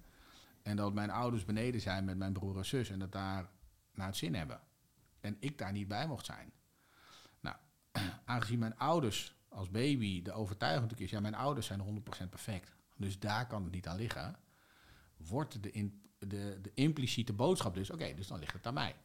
[0.61, 3.49] En dat mijn ouders beneden zijn met mijn broer en zus en dat daar
[3.93, 4.61] naar het zin hebben.
[5.19, 6.51] En ik daar niet bij mocht zijn.
[7.39, 7.55] Nou,
[8.25, 12.71] aangezien mijn ouders als baby de overtuiging is, ja, mijn ouders zijn 100% perfect.
[12.95, 14.35] Dus daar kan het niet aan liggen
[15.27, 18.95] wordt de, de, de impliciete boodschap dus, oké, dus dan ligt het aan mij.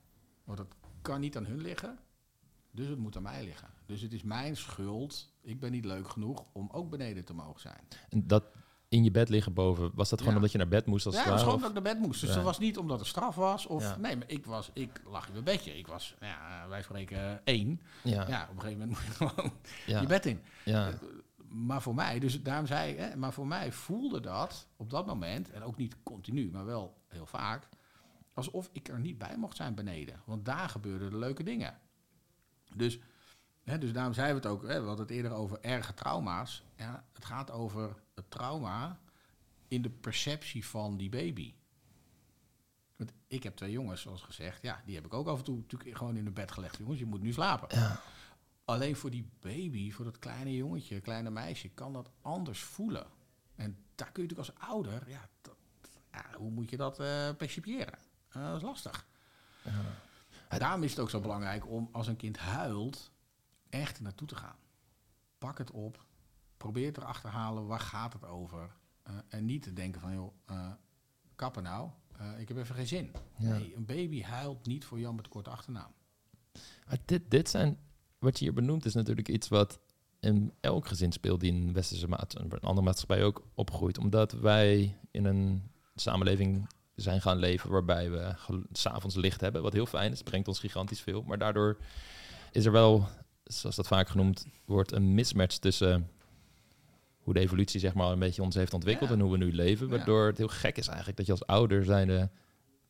[0.45, 1.99] Want het kan niet aan hun liggen,
[2.77, 3.69] dus het moet aan mij liggen.
[3.87, 7.61] Dus het is mijn schuld, ik ben niet leuk genoeg om ook beneden te mogen
[7.61, 7.81] zijn.
[8.09, 8.45] En dat
[8.89, 10.39] in je bed liggen boven, was dat gewoon Ja.
[10.39, 12.03] omdat je naar bed moest als ja, het was gewoon dat of- ik naar bed
[12.03, 12.21] moest.
[12.21, 12.35] Dus Ja.
[12.35, 13.67] dat was niet omdat het straf was.
[13.67, 13.97] Of Ja.
[13.97, 15.79] nee, maar ik, was, ik lag in mijn bedje.
[15.79, 17.81] Ik was, nou ja, wij spreken één.
[18.05, 18.43] Ja, Ja.
[18.51, 19.53] op een gegeven moment moet je gewoon
[20.01, 20.41] je bed in.
[20.65, 20.91] ja.
[21.49, 25.07] Maar voor mij, dus daarom zei ik, hè, maar voor mij voelde dat op dat
[25.07, 27.69] moment, en ook niet continu, maar wel heel vaak,
[28.35, 30.21] alsof ik er niet bij mocht zijn beneden.
[30.25, 31.79] Want daar gebeurden de leuke dingen.
[32.75, 32.99] Dus,
[33.65, 36.63] hè, dus daarom zeiden we het ook, hè, we hadden het eerder over erge trauma's.
[36.77, 39.01] Ja, het gaat over het trauma
[39.69, 41.55] in de perceptie van die baby.
[42.97, 45.57] Want ik heb twee jongens, zoals gezegd, ja, die heb ik ook af en toe
[45.57, 46.77] natuurlijk gewoon in het bed gelegd.
[46.77, 47.79] Jongens, je moet nu slapen.
[47.79, 48.01] Ja.
[48.65, 53.07] Alleen voor die baby, voor dat kleine jongetje, kleine meisje, kan dat anders voelen.
[53.55, 55.57] En daar kun je natuurlijk als ouder, ja, dat,
[56.13, 57.99] ja hoe moet je dat eh percipiëren?
[58.29, 59.07] Eh, dat is lastig.
[60.49, 63.11] Daarom is het ook zo belangrijk om als een kind huilt,
[63.69, 64.57] echt naartoe te gaan.
[65.39, 66.05] Pak het op,
[66.57, 68.71] probeer te halen, waar gaat het over?
[69.03, 70.73] Eh, en niet te denken van, joh, eh,
[71.35, 73.13] kappen nou, eh, ik heb even geen zin.
[73.39, 73.51] Ja.
[73.51, 75.93] Nee, een baby huilt niet voor Jan met korte achternaam.
[76.87, 77.79] Maar dit, dit zijn,
[78.19, 79.81] wat je hier benoemt, is natuurlijk iets wat
[80.21, 83.99] in elk gezin speelt die in westerse maatschappij, een andere maatschappij ook opgroeit.
[83.99, 88.35] Omdat wij in een samenleving zijn gaan leven waarbij we
[88.73, 91.23] s'avonds licht hebben, wat heel fijn is, brengt ons gigantisch veel.
[91.23, 91.77] Maar daardoor
[92.53, 93.09] is er wel,
[93.45, 96.11] zoals dat vaak genoemd wordt, een mismatch tussen
[97.19, 99.15] hoe de evolutie zeg maar een beetje ons heeft ontwikkeld Ja.
[99.15, 99.89] en hoe we nu leven.
[99.89, 102.31] Waardoor het heel gek is eigenlijk dat je als ouder zijnde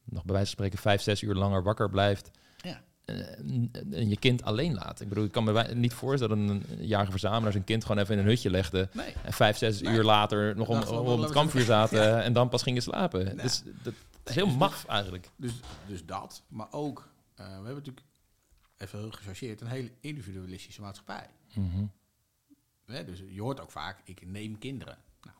[0.05, 2.31] nog bij wijze van spreken vijf, zes uur langer wakker blijft
[2.63, 2.83] Ja.
[3.07, 5.01] Eh, je kind alleen laat.
[5.01, 8.15] Ik bedoel, ik kan me niet voorstellen dat een jarige verzamelaar zijn kind gewoon even
[8.15, 8.89] in een hutje legde.
[8.93, 9.13] Nee.
[9.25, 9.95] En vijf, zes Nee.
[9.95, 13.37] uur later nog om, om laten het kampvuur zaten en dan pas gingen slapen.
[13.37, 13.93] Dus dat
[14.25, 15.31] is heel dus- maf eigenlijk.
[15.37, 15.53] Dus,
[15.87, 18.07] dus dat, maar ook, eh, we hebben natuurlijk,
[18.77, 21.29] even heel gechargeerd, een hele individualistische maatschappij.
[21.55, 21.85] Mhm.
[22.87, 24.99] Hè, dus je hoort ook vaak, ik neem kinderen.
[25.23, 25.37] Nou,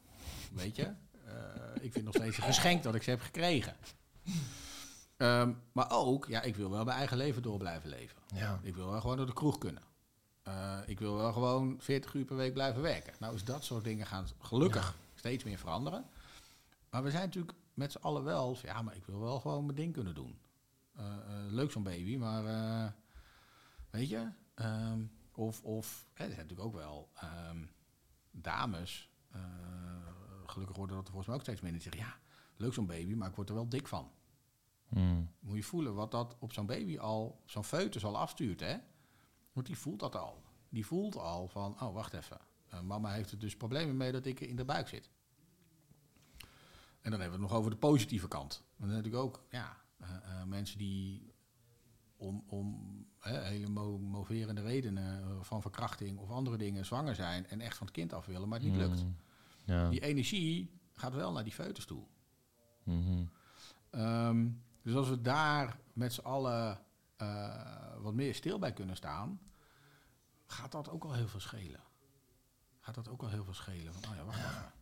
[0.53, 1.33] weet je, eh,
[1.81, 3.75] ik vind nog steeds een geschenk dat ik ze heb gekregen.
[5.17, 8.23] Ehm, maar ook, ja, ik wil wel mijn eigen leven door blijven leven.
[8.35, 8.61] Ja.
[8.63, 9.83] Ik wil wel gewoon naar de kroeg kunnen.
[10.43, 13.15] Eh, ik wil wel gewoon 40 uur per week blijven werken.
[13.19, 16.05] Nou is dat soort dingen gaan gelukkig steeds meer veranderen.
[16.91, 19.65] Maar we zijn natuurlijk met z'n allen wel, van, ja, maar ik wil wel gewoon
[19.65, 20.39] mijn ding kunnen doen.
[20.95, 22.95] Eh, eh, leuk zo'n baby, maar
[23.91, 25.01] weet je, ehm,
[25.35, 27.65] of, of hè, er zijn natuurlijk ook wel ehm,
[28.31, 29.11] dames,
[30.47, 32.17] gelukkig worden dat er volgens mij ook steeds meer, die zeggen, ja,
[32.57, 34.11] leuk zo'n baby, maar ik word er wel dik van.
[34.89, 35.31] Mm.
[35.41, 38.77] Moet je voelen wat dat op zo'n baby al, zo'n foetus al afstuurt, hè?
[39.53, 40.43] Want die voelt dat al.
[40.69, 42.39] Die voelt al van, oh, wacht even.
[42.69, 45.11] Eh, mama heeft er dus problemen mee dat ik in de buik zit.
[47.01, 48.65] En dan hebben we het nog over de positieve kant.
[48.77, 51.35] Dan zijn natuurlijk ook, ja, eh, eh, mensen die
[52.17, 52.87] om, om
[53.19, 57.87] hè, hele mo- moverende redenen van verkrachting of andere dingen zwanger zijn en echt van
[57.87, 59.03] het kind af willen, maar het niet lukt.
[59.05, 59.17] Mm.
[59.65, 59.89] Ja.
[59.89, 62.03] Die energie gaat wel naar die foetus toe.
[62.83, 63.25] Mhm.
[63.91, 64.49] Ehm,
[64.87, 66.79] dus als we daar met z'n allen
[67.17, 67.55] eh,
[67.99, 69.41] wat meer stil bij kunnen staan,
[70.47, 71.81] gaat dat ook al heel veel schelen.
[72.81, 73.95] Gaat dat ook al heel veel schelen.
[73.95, 74.73] Van, oh ja, wacht even.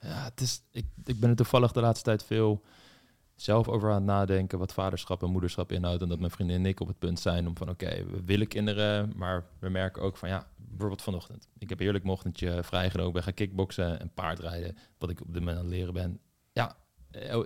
[0.00, 2.62] Ja, het is, ik, ik ben er toevallig de laatste tijd veel
[3.34, 6.02] zelf over aan het nadenken wat vaderschap en moederschap inhoudt.
[6.02, 8.48] En dat mijn vriendin en ik op het punt zijn om van oké, we willen
[8.48, 11.48] kinderen, maar we merken ook van ja, bijvoorbeeld vanochtend.
[11.58, 15.38] Ik heb heerlijk mijn ochtendje vrijgenomen, ben gaan kickboksen en paardrijden, wat ik op dit
[15.38, 16.20] moment aan het leren ben.
[16.52, 16.76] Ja,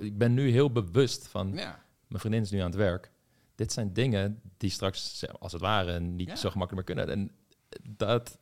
[0.01, 3.11] ik ben nu heel bewust van, Ja, mijn vriendin is nu aan het werk.
[3.55, 6.37] Dit zijn dingen die straks, als het ware, niet Ja.
[6.37, 7.15] zo gemakkelijk meer kunnen.
[7.17, 7.31] En
[7.97, 8.39] dat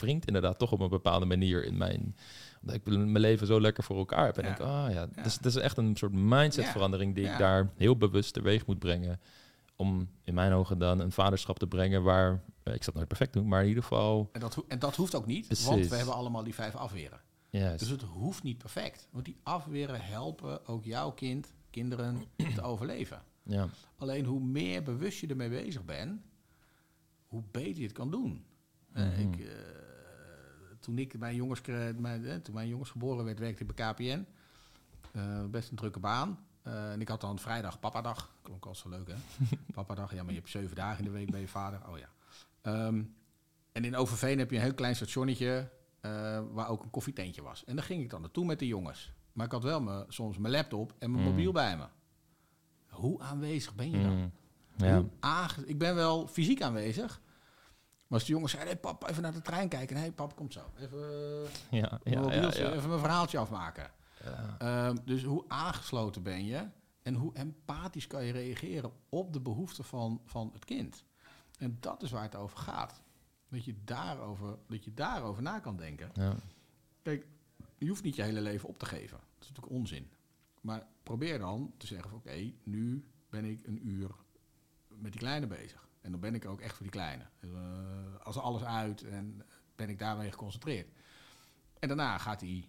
[0.00, 2.16] wringt inderdaad toch op een bepaalde manier in mijn...
[2.60, 4.38] Omdat ik mijn leven zo lekker voor elkaar heb.
[4.38, 4.48] En Ja.
[4.48, 5.22] denk, ah ja, Ja.
[5.22, 9.20] dus het is echt een soort mindsetverandering die ik daar heel bewust teweeg moet brengen.
[9.76, 12.30] Om in mijn ogen dan een vaderschap te brengen waar...
[12.62, 14.28] eh, Ik zal het nooit perfect doen, maar in ieder geval...
[14.32, 15.66] en dat, ho- en dat hoeft ook niet, Precies.
[15.66, 17.20] want we hebben allemaal die vijf afweren.
[17.50, 19.08] Dus het hoeft niet perfect.
[19.10, 22.22] Want die afweren helpen ook jouw kind, kinderen
[22.54, 23.22] te overleven.
[23.42, 23.68] ja.
[23.96, 26.20] Alleen hoe meer bewust je ermee bezig bent,
[27.26, 28.44] hoe beter je het kan doen.
[28.92, 29.20] Eh, Mhm.
[29.20, 29.52] ik, eh,
[30.80, 31.60] toen, ik mijn jongens,
[31.96, 34.26] mijn, eh, toen mijn jongens geboren werd, werkte ik bij KPN.
[35.50, 36.46] Best een drukke baan.
[36.62, 38.34] En ik had dan vrijdag papadag.
[38.42, 39.14] Klonk al zo leuk, hè?
[39.74, 41.88] papadag, ja, maar je hebt zeven dagen in de week bij je vader.
[41.88, 42.08] Oh ja.
[42.62, 43.02] Ehm,
[43.72, 45.70] en in Overveen heb je een heel klein stationnetje
[46.08, 47.64] eh, waar ook een koffietentje was.
[47.64, 49.12] En daar ging ik dan naartoe met de jongens.
[49.32, 51.30] Maar ik had wel me, soms mijn laptop en mijn Mm.
[51.30, 51.84] mobiel bij me.
[52.88, 54.16] Hoe aanwezig ben je dan?
[54.16, 54.32] Mm.
[54.76, 55.02] ja.
[55.20, 57.20] Aange- ik ben wel fysiek aanwezig.
[58.06, 59.96] Maar als de jongens zeiden, hey, pap, even naar de trein kijken.
[59.96, 60.60] Nee, pap, komt zo.
[60.78, 60.98] Even,
[61.80, 62.72] Ja, mijn ja, ja, ja.
[62.72, 63.90] even mijn verhaaltje afmaken.
[64.58, 66.66] Ehm, dus hoe aangesloten ben je?
[67.02, 71.04] En hoe empathisch kan je reageren op de behoeften van, van het kind?
[71.58, 73.02] En dat is waar het over gaat.
[73.48, 76.10] Dat je daarover, dat je daarover na kan denken.
[76.14, 76.36] Ja.
[77.02, 77.26] Kijk,
[77.78, 79.18] je hoeft niet je hele leven op te geven.
[79.18, 80.10] Dat is natuurlijk onzin.
[80.60, 84.10] Maar probeer dan te zeggen van oké, nu ben ik een uur
[84.88, 85.88] met die kleine bezig.
[86.00, 87.26] En dan ben ik ook echt voor die kleine.
[87.40, 87.50] Dus,
[88.22, 89.42] als alles uit en
[89.76, 90.88] ben ik daarmee geconcentreerd.
[91.78, 92.68] En daarna gaat hij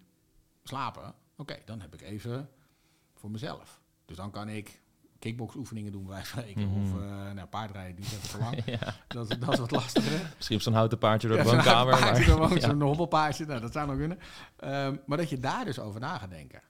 [0.63, 1.15] slapen.
[1.35, 2.49] Oké, dan heb ik even
[3.13, 3.81] voor mezelf.
[4.05, 4.81] Dus dan kan ik
[5.19, 6.69] kickboxoefeningen doen van spreken.
[6.69, 8.61] Of eh nou, paardrijden, die even te lang.
[8.65, 8.95] ja.
[9.07, 10.31] dat, is- dat is wat lastiger.
[10.35, 11.99] Misschien op zo'n houten paardje door de Ja, woonkamer.
[12.59, 12.59] ja.
[12.59, 14.19] Zo'n hobbelpaardje, nou, dat zou nog kunnen.
[14.57, 16.61] Ehm, maar dat je daar dus over na gaat denken.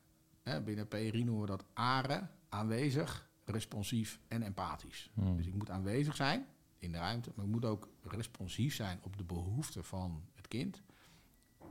[0.43, 5.09] Hè, binnen PRI noemen we dat AREN, aanwezig, responsief en empathisch.
[5.13, 5.37] Hmm.
[5.37, 6.45] Dus ik moet aanwezig zijn
[6.79, 10.81] in de ruimte, maar ik moet ook responsief zijn op de behoeften van het kind.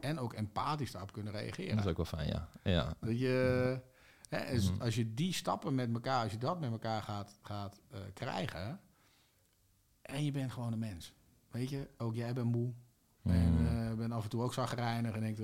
[0.01, 1.77] En ook empathisch daarop kunnen reageren.
[1.77, 2.49] Dat is ook wel fijn, ja.
[2.63, 2.95] ja.
[3.01, 3.81] Dat je,
[4.29, 4.81] hè, Mhm.
[4.83, 8.81] als je die stappen met elkaar, als je dat met elkaar gaat, gaat eh, krijgen.
[10.03, 11.13] En je bent gewoon een mens.
[11.51, 12.73] Weet je, ook jij bent moe.
[13.23, 13.67] En Mm.
[13.67, 15.41] eh ben af en toe ook zagrijnig en denkt,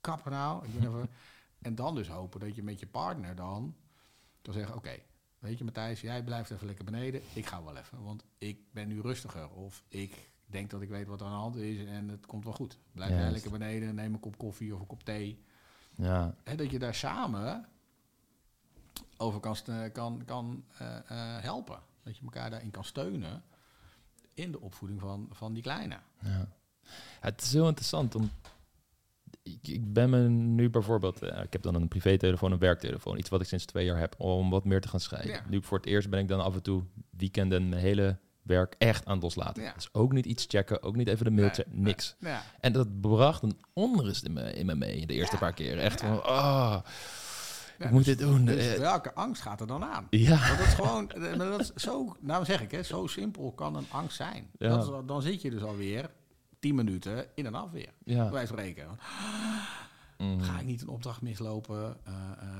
[0.00, 0.64] kappen nou.
[0.66, 1.08] Ik ben even,
[1.68, 3.74] en dan dus hopen dat je met je partner dan
[4.42, 4.96] kan zeggen, oké,
[5.38, 7.22] weet je Matthijs, jij blijft even lekker beneden.
[7.32, 9.50] Ik ga wel even, want ik ben nu rustiger.
[9.50, 12.44] Of ik denk dat ik weet wat er aan de hand is en het komt
[12.44, 12.78] wel goed.
[12.92, 15.44] Blijf jij lekker beneden, neem een kop koffie of een kop thee.
[16.00, 16.34] Ja.
[16.44, 17.68] Hè, dat je daar samen
[19.16, 19.56] over kan,
[19.92, 21.78] kan, kan eh, eh, helpen.
[22.02, 23.42] Dat je elkaar daarin kan steunen
[24.34, 25.98] in de opvoeding van, van die kleine.
[26.22, 26.48] Ja.
[27.20, 28.14] Het is heel interessant.
[28.14, 28.30] Om,
[29.42, 33.28] ik, ik ben me nu bijvoorbeeld, eh, ik heb dan een privételefoon, een werktelefoon, iets
[33.28, 35.32] wat ik sinds twee jaar heb, om wat meer te gaan scheiden.
[35.32, 35.44] Ja.
[35.48, 38.18] Nu voor het eerst ben ik dan af en toe weekenden mijn hele
[38.50, 39.62] werk echt aan het loslaten.
[39.62, 39.72] Ja.
[39.74, 41.82] Dus ook niet iets checken, ook niet even de mail checken, nee.
[41.84, 42.16] niks.
[42.18, 42.42] Ja.
[42.60, 45.40] En dat bracht een onrust in me, in me mee de eerste Ja.
[45.40, 45.78] paar keer.
[45.78, 46.76] Echt van, oh,
[47.78, 48.44] ik moet dus- dit doen.
[48.44, 50.06] Dus Eh, welke angst gaat er dan aan?
[50.10, 53.52] ja, Want dat is gewoon, eh, dat is zo, nou zeg ik, hè, zo simpel
[53.52, 54.50] kan een angst zijn.
[54.58, 54.68] Ja.
[54.68, 56.10] Dat is dan zit je dus alweer
[56.58, 57.92] tien minuten in een afweer.
[58.04, 58.30] ja.
[58.30, 58.98] Wij spreken.
[60.18, 60.40] Mm.
[60.40, 61.96] Ga ik niet een opdracht mislopen?
[62.04, 62.12] Eh,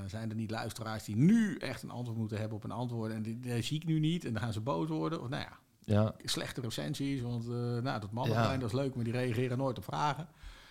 [0.07, 3.21] zijn er niet luisteraars die nu echt een antwoord moeten hebben op een antwoord en
[3.21, 5.21] die, die zie ik nu niet en dan gaan ze boos worden?
[5.21, 8.57] Of nou ja, Ja, slechte recensies, want eh nou, dat Ja.
[8.57, 10.27] dat is leuk, maar die reageren nooit op vragen.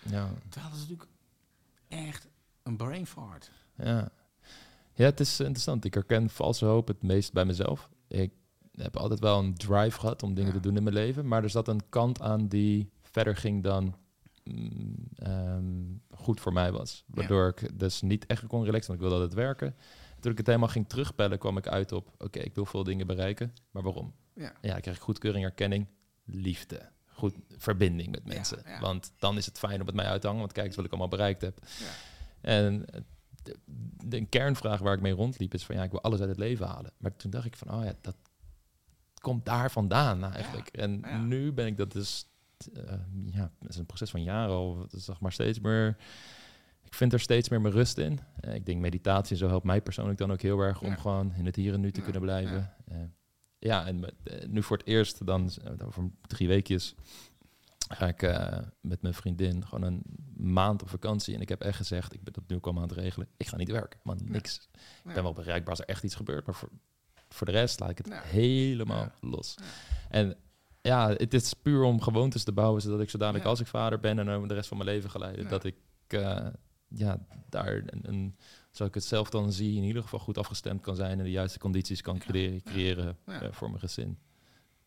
[0.09, 1.09] ja, Terwijl dat is natuurlijk
[1.87, 2.27] echt
[2.63, 3.51] een brain fart.
[3.75, 4.09] ja.
[4.93, 5.85] Ja, het is interessant.
[5.85, 7.89] Ik herken valse hoop het meest bij mezelf.
[8.07, 8.31] Ik
[8.71, 10.55] heb altijd wel een drive gehad om dingen Ja.
[10.55, 11.27] te doen in mijn leven.
[11.27, 13.95] Maar er zat een kant aan die verder ging dan
[14.43, 15.73] mm, ehm,
[16.09, 17.03] goed voor mij was.
[17.07, 19.75] Waardoor ik dus niet echt kon relaxen, want ik wilde altijd werken.
[20.21, 22.11] Toen ik het helemaal ging terugbellen, kwam ik uit op...
[22.17, 24.13] oké, ik wil veel dingen bereiken, maar waarom?
[24.35, 24.53] Ja.
[24.61, 25.87] Ja, ik krijg goedkeuring, erkenning,
[26.25, 26.89] liefde.
[27.05, 28.61] Goed, verbinding met mensen.
[28.65, 28.79] ja.
[28.79, 30.85] Want dan is het fijn om het mij uit te hangen, want kijk eens wat
[30.85, 31.59] ik allemaal bereikt heb.
[31.79, 31.85] Ja.
[32.41, 33.01] En eh,
[33.43, 33.57] de,
[34.05, 36.67] de kernvraag waar ik mee rondliep is van ja, ik wil alles uit het leven
[36.67, 36.91] halen.
[36.97, 38.15] Maar toen dacht ik van oh ja, dat
[39.21, 40.67] komt daar vandaan eigenlijk.
[40.67, 42.25] en nu ben ik dat dus,
[42.73, 42.93] eh,
[43.25, 45.97] ja, dat is een proces van jaren al, zeg maar steeds meer.
[46.91, 48.19] Ik vind er steeds meer mijn rust in.
[48.39, 51.45] Eh, ik denk meditatie zo helpt mij persoonlijk dan ook heel erg om gewoon in
[51.45, 52.73] het hier en nu te Ja, kunnen blijven.
[52.85, 53.09] Ja,
[53.59, 56.95] ja en met, eh, nu voor het eerst, dan eh, over drie weekjes,
[57.89, 60.01] ga ik eh, met mijn vriendin gewoon een
[60.35, 61.35] maand op vakantie.
[61.35, 63.47] En ik heb echt gezegd, ik ben dat nu ook allemaal aan het regelen, ik
[63.47, 63.99] ga niet werken.
[64.03, 64.69] Want niks.
[65.03, 66.69] Ik ben wel bereikbaar als er echt iets gebeurt, maar voor,
[67.29, 69.55] voor de rest laat ik het helemaal los.
[70.09, 70.35] En
[70.81, 73.49] ja, het is puur om gewoontes te bouwen, zodat ik zo dadelijk Ja.
[73.49, 75.49] als ik vader ben en de rest van mijn leven Ja.
[75.49, 75.75] dat ik
[76.07, 76.47] eh,
[76.95, 77.17] ja,
[77.49, 78.35] daar een, een,
[78.71, 81.31] zoals ik het zelf dan zie, in ieder geval goed afgestemd kan zijn en de
[81.31, 83.41] juiste condities kan creëren, creëren Ja.
[83.41, 84.17] eh, voor mijn gezin.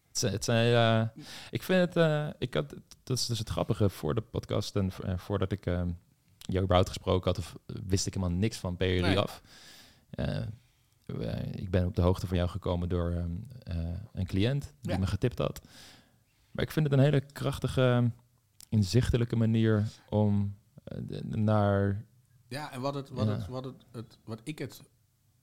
[0.09, 3.49] Het zijn, het zijn eh, ik vind het, eh, ik had, dat is dus het
[3.49, 5.65] grappige voor de podcast en voordat ik
[6.47, 9.19] jou überhaupt gesproken had, of, wist ik helemaal niks van PRI Nee.
[9.19, 9.43] af.
[11.53, 13.31] Ik ben op de hoogte van jou gekomen door ehm,
[13.63, 14.99] eh, een cliënt die Ja.
[14.99, 15.61] me getipt had.
[16.51, 18.11] Maar ik vind het een hele krachtige,
[18.69, 20.55] inzichtelijke manier om
[21.29, 22.07] naar...
[22.49, 23.33] Ja, en wat, het, wat, Ja.
[23.33, 24.83] Het, wat, het, het, wat ik het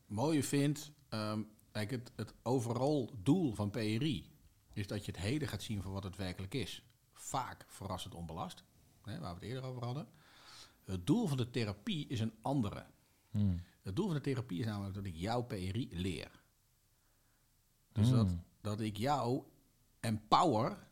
[0.06, 4.30] mooie vind, ehm, kijk, het, het overal doel van PRI
[4.74, 6.84] is dat je het heden gaat zien voor wat het werkelijk is.
[7.14, 8.64] Vaak verrassend onbelast,
[9.04, 10.08] hè, waar we het eerder over hadden.
[10.84, 12.86] Het doel van de therapie is een andere.
[13.32, 13.60] Hmm.
[13.82, 16.42] Het doel van de therapie is namelijk dat ik jouw PRI leer.
[17.92, 18.44] Dus dat, Hmm.
[18.62, 19.44] dat ik jou
[20.00, 20.88] empower,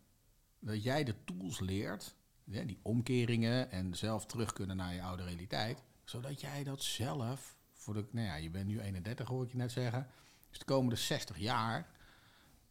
[0.59, 2.15] dat jij de tools leert,
[2.51, 7.57] hè, die omkeringen en zelf terug kunnen naar je oude realiteit, zodat jij dat zelf,
[7.73, 10.07] voor de, nou ja, je bent nu 31 hoor ik je net zeggen,
[10.49, 11.87] dus de komende 60 jaar,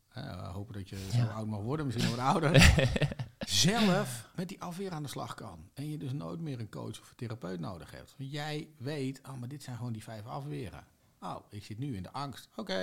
[0.09, 2.75] eh, hopen dat je zo oud mag worden, misschien nog wat ouder,
[3.39, 5.71] zelf met die afweer aan de slag kan.
[5.75, 8.15] En je dus nooit meer een coach of een therapeut nodig hebt.
[8.19, 10.87] Want jij weet, oh, maar dit zijn gewoon die vijf afweren.
[11.21, 12.49] Oh, ik zit nu in de angst.
[12.57, 12.81] Oké,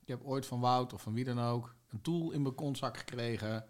[0.00, 2.96] ik heb ooit van Wout of van wie dan ook een tool in mijn kontzak
[2.96, 3.64] gekregen.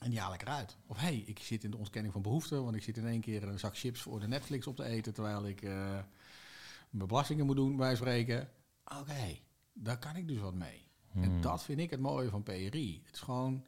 [0.00, 0.76] En die haal ik eruit.
[0.86, 3.42] Of hey, ik zit in de ontkenning van behoeften, want ik zit in één keer
[3.42, 5.98] een zak chips voor de Netflix op te eten, terwijl ik eh,
[6.90, 8.50] mijn belastingen moet doen, bij spreken.
[9.00, 9.38] Oké,
[9.72, 10.82] daar kan ik dus wat mee.
[11.14, 11.40] En Hmm.
[11.40, 13.02] dat vind ik het mooie van PRI.
[13.04, 13.64] Het is gewoon,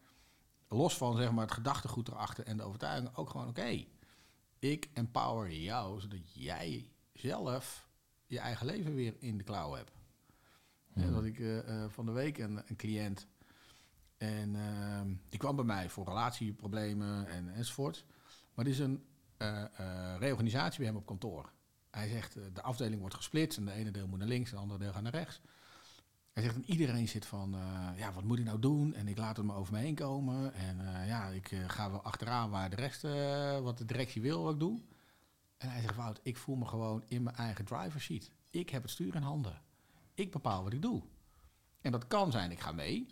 [0.69, 3.85] los van zeg maar het gedachtegoed erachter en de overtuiging, ook gewoon oké.
[4.59, 7.89] ik empower jou, zodat jij zelf
[8.27, 9.93] je eigen leven weer in de klauw hebt.
[10.95, 11.13] Ja, Hmm.
[11.13, 13.27] dat ik eh, eh, van de week een, een cliënt
[14.17, 18.05] en ehm, die kwam bij mij voor relatieproblemen en, enzovoort.
[18.55, 19.05] Maar het is een
[19.37, 21.53] eh, eh, reorganisatie bij hem op kantoor.
[21.91, 24.57] Hij zegt, eh, de afdeling wordt gesplitst en de ene deel moet naar links en
[24.57, 25.41] de andere deel gaat naar rechts.
[26.33, 27.57] Hij zegt, en iedereen zit van,
[27.97, 28.95] ja, wat moet ik nou doen?
[28.95, 30.55] En ik laat het maar over me heen komen.
[30.55, 33.03] En ja, ik ga wel achteraan waar de rest,
[33.63, 34.81] wat de directie wil, wat ik doe.
[35.57, 38.31] En hij zegt, Wout, ik voel me gewoon in mijn eigen driver's seat.
[38.51, 39.63] Ik heb het stuur in handen.
[40.15, 41.03] Ik bepaal wat ik doe.
[41.81, 43.07] En dat kan zijn, ik ga mee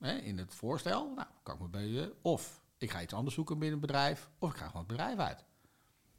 [0.00, 1.14] hè, in het voorstel.
[1.14, 2.14] Nou, kan ik me bij je.
[2.22, 4.30] Of ik ga iets anders zoeken binnen het bedrijf.
[4.38, 5.44] Of ik ga gewoon het bedrijf uit.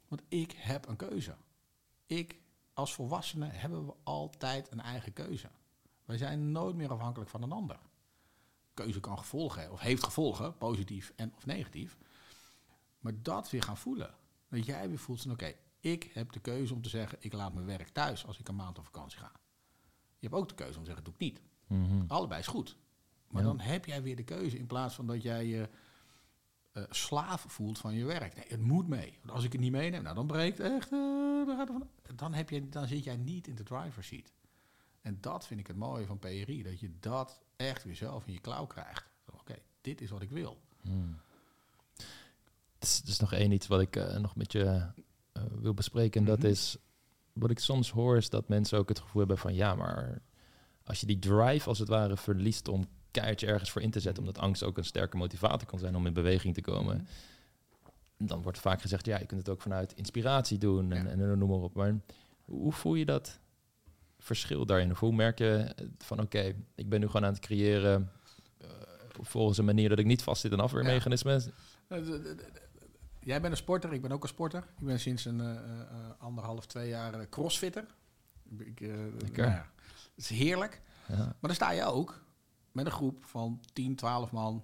[0.08, 1.36] Want ik heb een keuze.
[2.06, 2.42] Ik,
[2.74, 5.50] als volwassene, hebben we altijd een eigen keuze.
[6.06, 7.80] Wij zijn nooit meer afhankelijk van een ander.
[8.74, 11.98] Keuze kan gevolgen hebben, of heeft gevolgen, positief en of negatief.
[13.00, 14.16] Maar dat weer gaan voelen.
[14.50, 17.54] Dat jij weer voelt van oké, ik heb de keuze om te zeggen, ik laat
[17.54, 19.32] mijn werk thuis als ik een maand op vakantie ga.
[20.20, 21.42] Je hebt ook de keuze om te zeggen, doe ik niet.
[21.68, 22.04] Mhm.
[22.08, 22.78] Allebei is goed.
[23.32, 23.48] Maar Ja.
[23.48, 25.70] dan heb jij weer de keuze in plaats van dat jij je
[26.72, 28.36] eh, slaaf voelt van je werk.
[28.36, 29.18] Nee, het moet mee.
[29.22, 30.92] Want als ik het niet meeneem, nou dan breekt echt.
[30.92, 34.32] eh, dan, gaat van, dan, heb je, dan zit jij niet in de driver's seat.
[35.02, 38.34] En dat vind ik het mooie van PRI, dat je dat echt weer zelf in
[38.34, 39.10] je klauw krijgt.
[39.40, 40.62] Oké, dit is wat ik wil.
[40.82, 41.18] Hmm.
[42.80, 44.92] Is, er is nog één iets wat ik eh, nog met je
[45.52, 46.22] wil bespreken.
[46.26, 46.42] En Mhm.
[46.42, 46.78] dat is,
[47.34, 49.54] wat ik soms hoor, is dat mensen ook het gevoel hebben van...
[49.54, 50.22] ja, maar
[50.84, 54.24] als je die drive als het ware verliest om keihard ergens voor in te zetten...
[54.24, 56.96] omdat angst ook een sterke motivator kan zijn om in beweging te komen...
[56.96, 57.06] Mhm.
[58.28, 61.10] dan wordt vaak gezegd, ja, je kunt het ook vanuit inspiratie doen en, Ja.
[61.10, 61.74] en, noem maar op.
[61.76, 61.96] Maar
[62.46, 63.40] hoe voel je dat
[64.20, 64.92] verschil daarin?
[64.92, 68.12] Of hoe merk je van, oké, ik ben nu gewoon aan het creëren
[68.58, 68.68] eh,
[69.22, 71.42] volgens een manier dat ik niet vastzit in afweermechanismen.
[71.88, 71.98] Eh,
[73.24, 74.64] Jij bent een sporter, ik ben ook een sporter.
[74.80, 75.58] Ik ben sinds een eh,
[76.18, 77.86] anderhalf, twee jaar crossfitter.
[78.58, 79.44] Ik, Lekker.
[79.44, 79.70] nou ja,
[80.16, 80.82] het is heerlijk.
[81.08, 81.16] Ja.
[81.16, 82.24] Maar dan sta je ook
[82.72, 84.64] met een groep van 10, 12 man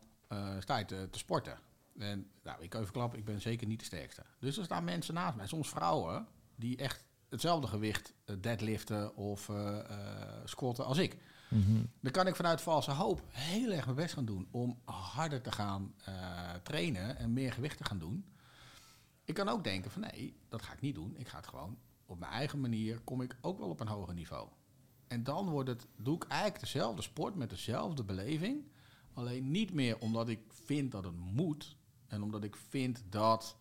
[0.59, 1.57] sta je te, te sporten.
[1.97, 4.23] En nou, ik kan even klappen, ik ben zeker niet de sterkste.
[4.39, 9.49] Dus er staan mensen naast mij, soms vrouwen, die echt hetzelfde gewicht eh, deadliften of
[9.49, 9.77] eh,
[10.45, 11.17] squatten als ik.
[11.49, 11.83] Mhm.
[11.99, 15.51] Dan kan ik vanuit valse hoop heel erg mijn best gaan doen om harder te
[15.51, 15.95] gaan
[16.63, 18.25] trainen en meer gewicht te gaan doen.
[19.23, 21.15] Ik kan ook denken van nee, dat ga ik niet doen.
[21.17, 24.13] Ik ga het gewoon op mijn eigen manier, kom ik ook wel op een hoger
[24.13, 24.49] niveau.
[25.07, 28.63] En dan wordt het, doe ik eigenlijk dezelfde sport met dezelfde beleving.
[29.13, 31.75] Alleen niet meer omdat ik vind dat het moet
[32.07, 33.57] en omdat ik vind dat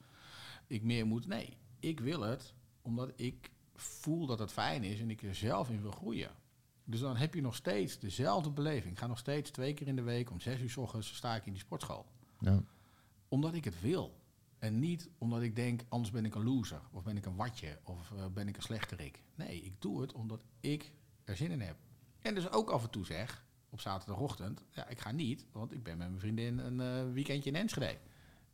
[0.66, 1.26] ik meer moet.
[1.26, 5.70] Nee, ik wil het omdat ik voel dat het fijn is en ik er zelf
[5.70, 6.30] in wil groeien.
[6.84, 8.92] Dus dan heb je nog steeds dezelfde beleving.
[8.92, 11.34] Ik ga nog steeds twee keer in de week om zes uur s ochtends sta
[11.34, 12.06] ik in die sportschool.
[12.40, 12.62] Ja.
[13.28, 14.20] Omdat ik het wil.
[14.58, 16.80] En niet omdat ik denk, anders ben ik een loser.
[16.90, 17.78] Of ben ik een watje.
[17.82, 19.22] Of eh, ben ik een slechterik.
[19.34, 20.92] Nee, ik doe het omdat ik
[21.26, 21.76] er zin in heb.
[22.20, 24.64] En dus ook af en toe zeg, op zaterdagochtend...
[24.70, 27.98] Ja, ik ga niet, want ik ben met mijn vriendin een eh, weekendje in Enschede.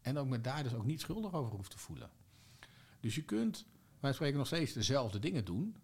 [0.01, 2.11] En ook me daar dus ook niet schuldig over hoeft te voelen.
[3.01, 3.67] Dus je kunt,
[4.01, 5.77] wij spreken nog steeds dezelfde dingen doen...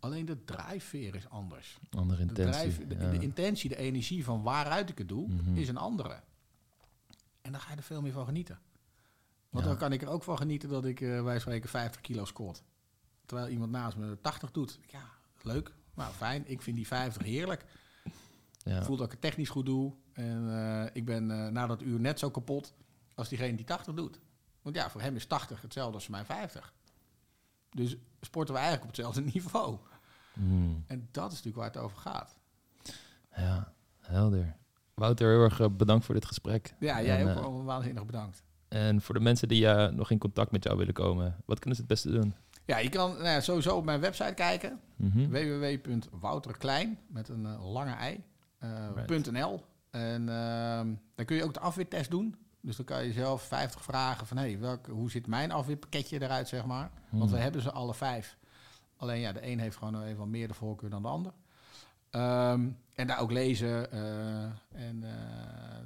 [0.00, 1.78] Alleen de drijfveer is anders.
[1.90, 2.52] Andere De, intentie.
[2.52, 3.10] drijf, de, ja.
[3.10, 5.56] de intentie, de energie van waaruit ik het doe, Mhm.
[5.56, 6.22] is een andere.
[7.42, 8.58] En dan ga je er veel meer van genieten.
[9.50, 9.70] Want Ja.
[9.70, 12.62] dan kan ik er ook van genieten dat ik, eh wij spreken, 50 kilo squat.
[13.26, 14.78] Terwijl iemand naast me 80 doet.
[14.86, 15.04] Ja,
[15.42, 15.72] leuk.
[15.98, 16.42] Nou, fijn.
[16.46, 17.64] Ik vind die 50 heerlijk.
[18.58, 18.78] ja.
[18.78, 19.92] Ik voel dat ik het technisch goed doe.
[20.12, 22.74] En eh, ik ben eh, na dat uur net zo kapot
[23.14, 24.20] als diegene die 80 doet.
[24.62, 26.72] Want ja, voor hem is 80 hetzelfde als voor mij 50.
[27.70, 29.78] Dus sporten we eigenlijk op hetzelfde niveau.
[30.32, 30.84] Mm.
[30.86, 32.36] En dat is natuurlijk waar het over gaat.
[33.36, 34.56] ja, helder.
[34.94, 36.74] Wouter, heel erg eh, bedankt voor dit gesprek.
[36.80, 38.42] Ja, jij En, ook wel waanzinnig bedankt.
[38.68, 41.80] En voor de mensen die nog in contact met jou willen komen, wat kunnen ze
[41.80, 42.34] het beste doen?
[42.68, 44.80] Ja, je kan nou ja, sowieso op mijn website kijken.
[44.96, 45.28] Mhm.
[45.28, 48.24] www.wouterklein met een eh, lange ei.
[48.58, 49.30] eh, Right.
[49.32, 49.64] .nl.
[49.90, 52.36] En ehm, dan kun je ook de afweertest doen.
[52.60, 56.48] Dus dan kan je zelf 50 vragen van hey, welke, hoe ziet mijn afweerpakketje eruit,
[56.48, 56.90] zeg maar.
[57.10, 58.36] Want we hebben ze alle vijf.
[58.96, 61.32] Alleen ja, de een heeft gewoon even wat meer de voorkeur dan de ander.
[62.10, 63.92] Ehm, en daar ook lezen.
[63.92, 64.42] eh,
[64.86, 65.02] en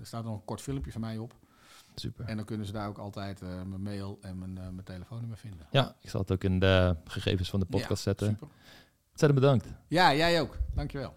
[0.01, 1.35] er staat nog een kort filmpje van mij op.
[1.95, 2.25] Super.
[2.25, 5.39] En dan kunnen ze daar ook altijd eh, mijn mail en mijn, eh, mijn telefoonnummer
[5.39, 5.67] vinden.
[5.71, 8.27] Ja, ik zal het ook in de gegevens van de podcast Ja, zetten.
[8.29, 8.49] super.
[9.11, 9.67] Ontzettend bedankt.
[9.89, 10.57] Ja, jij ook.
[10.75, 11.15] Dankjewel.